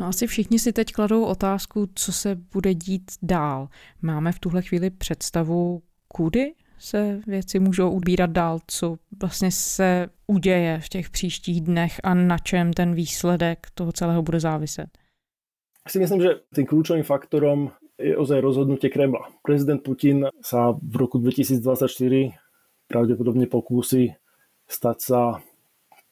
Asi 0.06 0.26
všichni 0.26 0.58
si 0.58 0.72
teď 0.72 0.92
kladou 0.92 1.24
otázku, 1.24 1.88
co 1.94 2.12
se 2.12 2.34
bude 2.52 2.74
dít 2.74 3.10
dál. 3.22 3.68
Máme 4.02 4.32
v 4.32 4.38
tuhle 4.38 4.62
chvíli 4.62 4.90
představu, 4.90 5.82
kudy 6.08 6.54
se 6.78 7.20
věci 7.26 7.58
můžou 7.58 7.90
ubírat 7.90 8.30
dál, 8.30 8.58
co 8.66 8.96
vlastně 9.20 9.50
se 9.50 10.08
uděje 10.26 10.80
v 10.80 10.88
těch 10.88 11.10
příštích 11.10 11.60
dnech 11.60 12.00
a 12.04 12.14
na 12.14 12.38
čem 12.38 12.72
ten 12.72 12.94
výsledek 12.94 13.66
toho 13.74 13.92
celého 13.92 14.22
bude 14.22 14.40
záviset. 14.40 14.86
Si 15.88 15.98
myslím, 15.98 16.18
že 16.18 16.42
tým 16.50 16.66
kľúčovým 16.66 17.06
faktorom 17.06 17.70
je 17.94 18.18
ozaj 18.18 18.42
rozhodnutie 18.42 18.90
Kremla. 18.90 19.30
Prezident 19.46 19.78
Putin 19.78 20.26
sa 20.42 20.74
v 20.74 20.94
roku 20.98 21.22
2024 21.22 22.34
pravdepodobne 22.90 23.46
pokúsi 23.46 24.10
stať 24.66 24.98
sa 24.98 25.20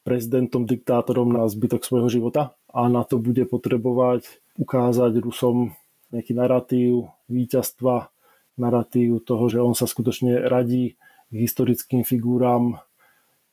prezidentom, 0.07 0.63
diktátorom 0.63 1.27
na 1.27 1.43
zbytok 1.51 1.83
svojho 1.83 2.07
života 2.07 2.55
a 2.75 2.91
na 2.91 3.07
to 3.07 3.23
bude 3.23 3.47
potrebovať 3.47 4.27
ukázať 4.59 5.23
Rusom 5.23 5.71
nejaký 6.11 6.35
narratív 6.35 7.07
víťazstva, 7.31 8.11
narratív 8.59 9.23
toho, 9.23 9.47
že 9.47 9.63
on 9.63 9.71
sa 9.71 9.87
skutočne 9.87 10.43
radí 10.43 10.99
k 11.31 11.35
historickým 11.39 12.03
figúram 12.03 12.79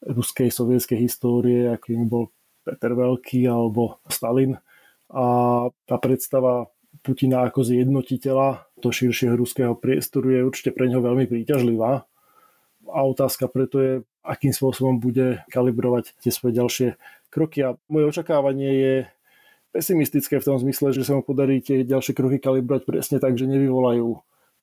ruskej 0.02 0.50
sovietskej 0.50 0.98
histórie, 0.98 1.70
akým 1.70 2.10
bol 2.10 2.34
Peter 2.66 2.94
Veľký 2.94 3.46
alebo 3.46 4.02
Stalin. 4.10 4.58
A 5.10 5.24
tá 5.86 5.96
predstava 6.02 6.66
Putina 7.02 7.46
ako 7.46 7.64
zjednotiteľa 7.64 8.68
do 8.78 8.90
širšieho 8.90 9.38
ruského 9.38 9.74
priestoru 9.78 10.34
je 10.34 10.46
určite 10.46 10.70
pre 10.74 10.90
neho 10.90 11.00
veľmi 11.00 11.24
príťažlivá. 11.30 12.04
A 12.90 12.98
otázka 13.06 13.46
preto 13.48 13.78
je, 13.78 13.92
akým 14.22 14.54
spôsobom 14.54 15.02
bude 15.02 15.42
kalibrovať 15.50 16.14
tie 16.22 16.30
svoje 16.30 16.58
ďalšie 16.58 16.88
kroky. 17.28 17.66
A 17.66 17.74
moje 17.90 18.14
očakávanie 18.14 18.70
je 18.70 18.94
pesimistické 19.74 20.38
v 20.38 20.46
tom 20.46 20.56
zmysle, 20.62 20.94
že 20.94 21.02
sa 21.02 21.18
mu 21.18 21.22
podarí 21.26 21.58
tie 21.58 21.82
ďalšie 21.82 22.14
kroky 22.14 22.38
kalibrovať 22.38 22.82
presne 22.86 23.18
tak, 23.18 23.34
že 23.34 23.50
nevyvolajú 23.50 24.20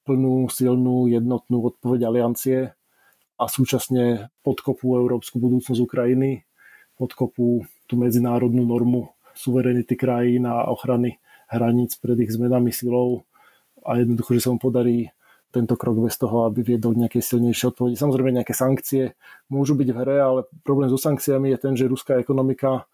plnú, 0.07 0.47
silnú, 0.47 1.11
jednotnú 1.11 1.59
odpoveď 1.75 2.07
aliancie 2.07 2.71
a 3.39 3.43
súčasne 3.45 4.31
podkopú 4.41 4.95
európsku 4.95 5.37
budúcnosť 5.39 5.79
Ukrajiny, 5.79 6.43
podkopú 6.95 7.63
tú 7.87 7.93
medzinárodnú 7.95 8.63
normu 8.63 9.11
suverenity 9.35 9.95
krajín 9.95 10.43
a 10.47 10.67
ochrany 10.67 11.19
hraníc 11.47 11.95
pred 11.97 12.19
ich 12.19 12.35
zmenami 12.35 12.69
silou 12.69 13.23
a 13.81 13.97
jednoducho, 13.97 14.35
že 14.37 14.43
sa 14.43 14.51
mu 14.53 14.59
podarí 14.59 15.09
tento 15.49 15.73
krok 15.75 15.97
bez 16.05 16.15
toho, 16.17 16.45
aby 16.45 16.61
viedol 16.61 16.93
nejaké 16.93 17.21
silnejšie 17.21 17.73
odpovede. 17.73 17.97
Samozrejme 17.97 18.41
nejaké 18.41 18.53
sankcie 18.53 19.17
môžu 19.49 19.73
byť 19.73 19.89
v 19.89 19.97
hre, 19.97 20.17
ale 20.21 20.39
problém 20.61 20.89
so 20.89 20.97
sankciami 20.97 21.53
je 21.53 21.57
ten, 21.57 21.73
že 21.73 21.89
ruská 21.89 22.21
ekonomika 22.21 22.85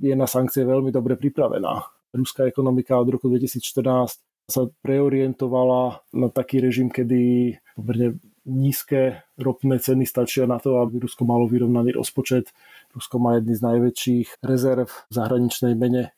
je 0.00 0.16
na 0.16 0.24
sankcie 0.24 0.64
veľmi 0.64 0.88
dobre 0.88 1.20
pripravená. 1.20 1.84
Ruská 2.16 2.48
ekonomika 2.48 2.96
od 2.96 3.08
roku 3.12 3.28
2014 3.28 4.24
sa 4.50 4.62
preorientovala 4.82 6.02
na 6.16 6.28
taký 6.32 6.58
režim, 6.58 6.90
kedy 6.90 7.54
pomerne 7.78 8.18
nízke 8.48 9.22
ropné 9.38 9.78
ceny 9.78 10.08
stačia 10.08 10.48
na 10.48 10.58
to, 10.58 10.82
aby 10.82 11.04
Rusko 11.04 11.22
malo 11.22 11.46
vyrovnaný 11.46 11.94
rozpočet. 11.94 12.50
Rusko 12.90 13.22
má 13.22 13.38
jedny 13.38 13.54
z 13.54 13.62
najväčších 13.62 14.28
rezerv 14.42 14.88
v 14.90 15.12
zahraničnej 15.12 15.78
mene, 15.78 16.10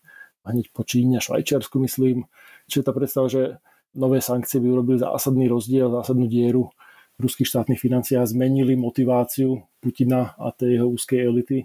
hneď 0.47 0.73
po 0.73 0.87
Číne 0.87 1.21
Švajčiarsku 1.21 1.77
myslím. 1.83 2.25
Čiže 2.71 2.87
tá 2.89 2.93
predstava, 2.97 3.29
že 3.29 3.61
nové 3.95 4.21
sankcie 4.21 4.61
by 4.61 4.69
urobili 4.69 4.99
zásadný 4.99 5.49
rozdiel, 5.49 5.91
zásadnú 5.91 6.27
dieru 6.27 6.71
v 7.19 7.29
ruských 7.29 7.49
štátnych 7.49 7.81
financiách, 7.81 8.27
zmenili 8.27 8.77
motiváciu 8.77 9.63
Putina 9.81 10.35
a 10.39 10.51
tej 10.51 10.81
jeho 10.81 10.89
úzkej 10.89 11.21
elity, 11.21 11.59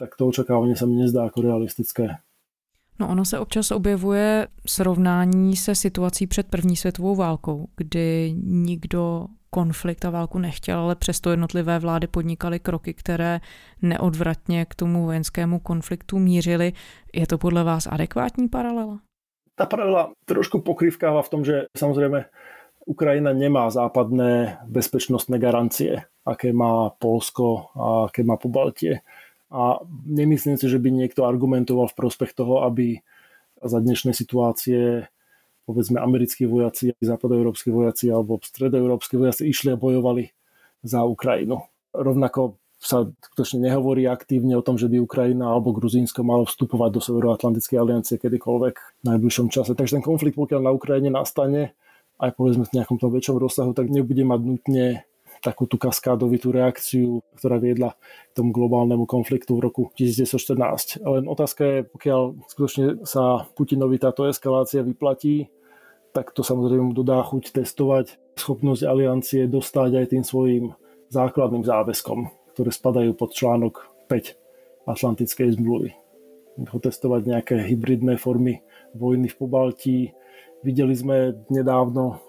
tak 0.00 0.16
to 0.16 0.32
očakávanie 0.32 0.78
sa 0.78 0.88
mi 0.88 0.96
nezdá 0.96 1.28
ako 1.28 1.44
realistické. 1.44 2.24
No 3.00 3.08
ono 3.08 3.24
se 3.24 3.38
občas 3.38 3.70
objevuje 3.70 4.48
srovnání 4.66 5.56
se 5.56 5.74
situací 5.74 6.26
před 6.26 6.46
první 6.46 6.76
světovou 6.76 7.14
válkou, 7.14 7.68
kdy 7.76 8.34
nikdo 8.44 9.26
konflikt 9.50 10.04
a 10.04 10.10
válku 10.10 10.38
nechtěl, 10.38 10.78
ale 10.78 10.96
přesto 10.96 11.30
jednotlivé 11.30 11.78
vlády 11.78 12.06
podnikaly 12.06 12.58
kroky, 12.58 12.94
které 12.94 13.40
neodvratně 13.82 14.64
k 14.64 14.74
tomu 14.74 15.04
vojenskému 15.04 15.58
konfliktu 15.58 16.18
mířily. 16.18 16.72
Je 17.14 17.26
to 17.26 17.38
podle 17.38 17.64
vás 17.64 17.86
adekvátní 17.86 18.48
paralela? 18.48 19.00
Ta 19.60 19.68
paralela 19.68 20.16
trošku 20.24 20.64
pokrývkáva 20.64 21.20
v 21.20 21.28
tom, 21.28 21.44
že 21.44 21.68
samozrejme 21.76 22.32
Ukrajina 22.88 23.36
nemá 23.36 23.68
západné 23.68 24.64
bezpečnostné 24.64 25.36
garancie, 25.36 26.08
aké 26.24 26.56
má 26.56 26.88
Polsko 26.96 27.68
a 27.76 28.08
aké 28.08 28.24
má 28.24 28.40
Pobaltie 28.40 29.04
a 29.52 29.82
nemyslím 30.06 30.56
si, 30.56 30.64
že 30.64 30.80
by 30.80 30.88
niekto 30.94 31.26
argumentoval 31.26 31.90
v 31.90 31.98
prospech 31.98 32.32
toho, 32.38 32.64
aby 32.64 33.02
za 33.60 33.82
dnešnej 33.82 34.16
situácie 34.16 35.10
povedzme 35.68 36.00
americkí 36.00 36.46
vojaci, 36.46 36.96
západoeurópsky 37.02 37.68
vojaci 37.68 38.08
alebo 38.08 38.40
stredoeurópsky 38.40 39.20
vojaci 39.20 39.50
išli 39.50 39.74
a 39.74 39.78
bojovali 39.78 40.32
za 40.80 41.04
Ukrajinu. 41.04 41.66
Rovnako 41.92 42.59
sa 42.80 43.04
skutočne 43.04 43.68
nehovorí 43.68 44.08
aktívne 44.08 44.56
o 44.56 44.64
tom, 44.64 44.80
že 44.80 44.88
by 44.88 45.04
Ukrajina 45.04 45.52
alebo 45.52 45.76
Gruzínsko 45.76 46.24
malo 46.24 46.48
vstupovať 46.48 46.90
do 46.96 47.00
Severoatlantickej 47.04 47.76
aliancie 47.76 48.16
kedykoľvek 48.16 48.74
v 48.74 49.04
najbližšom 49.04 49.52
čase. 49.52 49.76
Takže 49.76 50.00
ten 50.00 50.04
konflikt, 50.04 50.40
pokiaľ 50.40 50.60
na 50.64 50.72
Ukrajine 50.72 51.12
nastane, 51.12 51.76
aj 52.16 52.32
povedzme 52.40 52.64
v 52.64 52.74
nejakom 52.80 52.96
tom 52.96 53.12
väčšom 53.12 53.36
rozsahu, 53.36 53.76
tak 53.76 53.92
nebude 53.92 54.24
mať 54.24 54.40
nutne 54.40 54.86
takú 55.40 55.64
tú 55.64 55.80
kaskádovitú 55.80 56.52
reakciu, 56.52 57.24
ktorá 57.40 57.56
viedla 57.56 57.96
k 58.32 58.32
tomu 58.36 58.52
globálnemu 58.52 59.08
konfliktu 59.08 59.56
v 59.56 59.64
roku 59.68 59.82
1914. 59.96 61.00
Len 61.00 61.24
otázka 61.24 61.62
je, 61.64 61.78
pokiaľ 61.88 62.20
skutočne 62.48 62.84
sa 63.08 63.48
Putinovi 63.56 63.96
táto 63.96 64.28
eskalácia 64.28 64.84
vyplatí, 64.84 65.48
tak 66.12 66.36
to 66.36 66.44
samozrejme 66.44 66.92
dodá 66.92 67.24
chuť 67.24 67.56
testovať 67.56 68.20
schopnosť 68.36 68.82
aliancie 68.84 69.48
dostať 69.48 69.90
aj 70.00 70.06
tým 70.12 70.24
svojim 70.24 70.64
základným 71.08 71.64
záväzkom, 71.66 72.30
ktoré 72.60 72.76
spadajú 72.76 73.16
pod 73.16 73.32
článok 73.32 73.88
5 74.12 74.36
Atlantickej 74.84 75.56
zmluvy. 75.56 75.96
Testovať 76.60 77.22
nejaké 77.24 77.56
hybridné 77.56 78.20
formy 78.20 78.60
vojny 78.92 79.32
v 79.32 79.38
Pobaltí. 79.40 80.12
Videli 80.60 80.92
sme 80.92 81.40
nedávno 81.48 82.20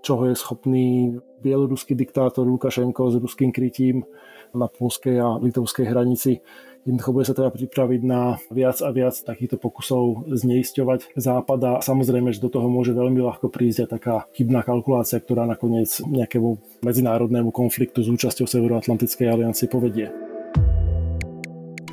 čoho 0.00 0.24
je 0.24 0.40
schopný 0.40 1.20
bieloruský 1.44 1.92
diktátor 1.92 2.48
Lukašenko 2.48 3.12
s 3.12 3.20
ruským 3.20 3.52
krytím 3.52 4.08
na 4.54 4.66
polskej 4.68 5.16
a 5.20 5.36
litovskej 5.40 5.86
hranici. 5.88 6.40
Jednoducho 6.86 7.12
bude 7.12 7.28
sa 7.28 7.36
teda 7.36 7.52
pripraviť 7.52 8.00
na 8.00 8.40
viac 8.48 8.80
a 8.80 8.88
viac 8.94 9.12
takýchto 9.12 9.60
pokusov 9.60 10.24
zneisťovať 10.32 11.12
Západ 11.20 11.60
a 11.60 11.72
samozrejme, 11.84 12.32
že 12.32 12.40
do 12.40 12.48
toho 12.48 12.64
môže 12.72 12.96
veľmi 12.96 13.20
ľahko 13.20 13.52
prísť 13.52 13.84
aj 13.84 13.88
taká 14.00 14.14
chybná 14.32 14.64
kalkulácia, 14.64 15.20
ktorá 15.20 15.44
nakoniec 15.44 16.00
nejakému 16.00 16.80
medzinárodnému 16.80 17.52
konfliktu 17.52 18.00
s 18.00 18.08
účasťou 18.08 18.48
Severoatlantickej 18.48 19.26
aliancie 19.28 19.68
povedie. 19.68 20.08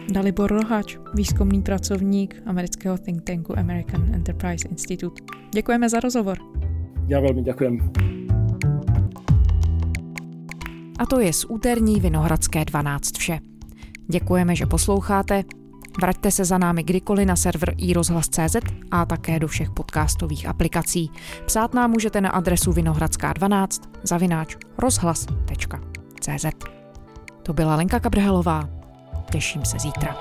Dalibor 0.06 0.54
Rohač, 0.54 1.02
výzkumný 1.18 1.66
pracovník 1.66 2.46
amerického 2.46 2.96
think 2.96 3.26
tanku 3.26 3.58
American 3.58 4.14
Enterprise 4.14 4.70
Institute. 4.70 5.18
Děkujeme 5.52 5.90
za 5.90 6.00
rozhovor. 6.00 6.40
Ja 7.10 7.20
veľmi 7.20 7.42
ďakujem. 7.42 8.15
A 11.00 11.06
to 11.06 11.20
je 11.20 11.34
z 11.34 11.46
úterní 11.46 12.00
Vinohradské 12.00 12.66
12 12.66 13.18
vše. 13.18 13.40
Děkujeme, 14.08 14.56
že 14.56 14.66
posloucháte. 14.66 15.44
Vraťte 16.02 16.32
se 16.32 16.46
za 16.46 16.58
námi 16.58 16.84
kdykoliv 16.84 17.28
na 17.28 17.36
server 17.36 17.74
iRozhlas.cz 17.78 18.56
a 18.92 19.06
také 19.06 19.40
do 19.40 19.48
všech 19.48 19.70
podcastových 19.70 20.48
aplikací. 20.48 21.12
Psát 21.46 21.74
nám 21.74 21.92
můžete 21.92 22.22
na 22.22 22.30
adresu 22.30 22.72
vinohradská12 22.72 23.82
zavináč 24.04 24.56
rozhlas.cz 24.78 26.46
To 27.44 27.54
byla 27.54 27.76
Lenka 27.76 28.00
Kabrhelová. 28.00 28.70
Těším 29.32 29.66
se 29.66 29.80
zítra. 29.80 30.16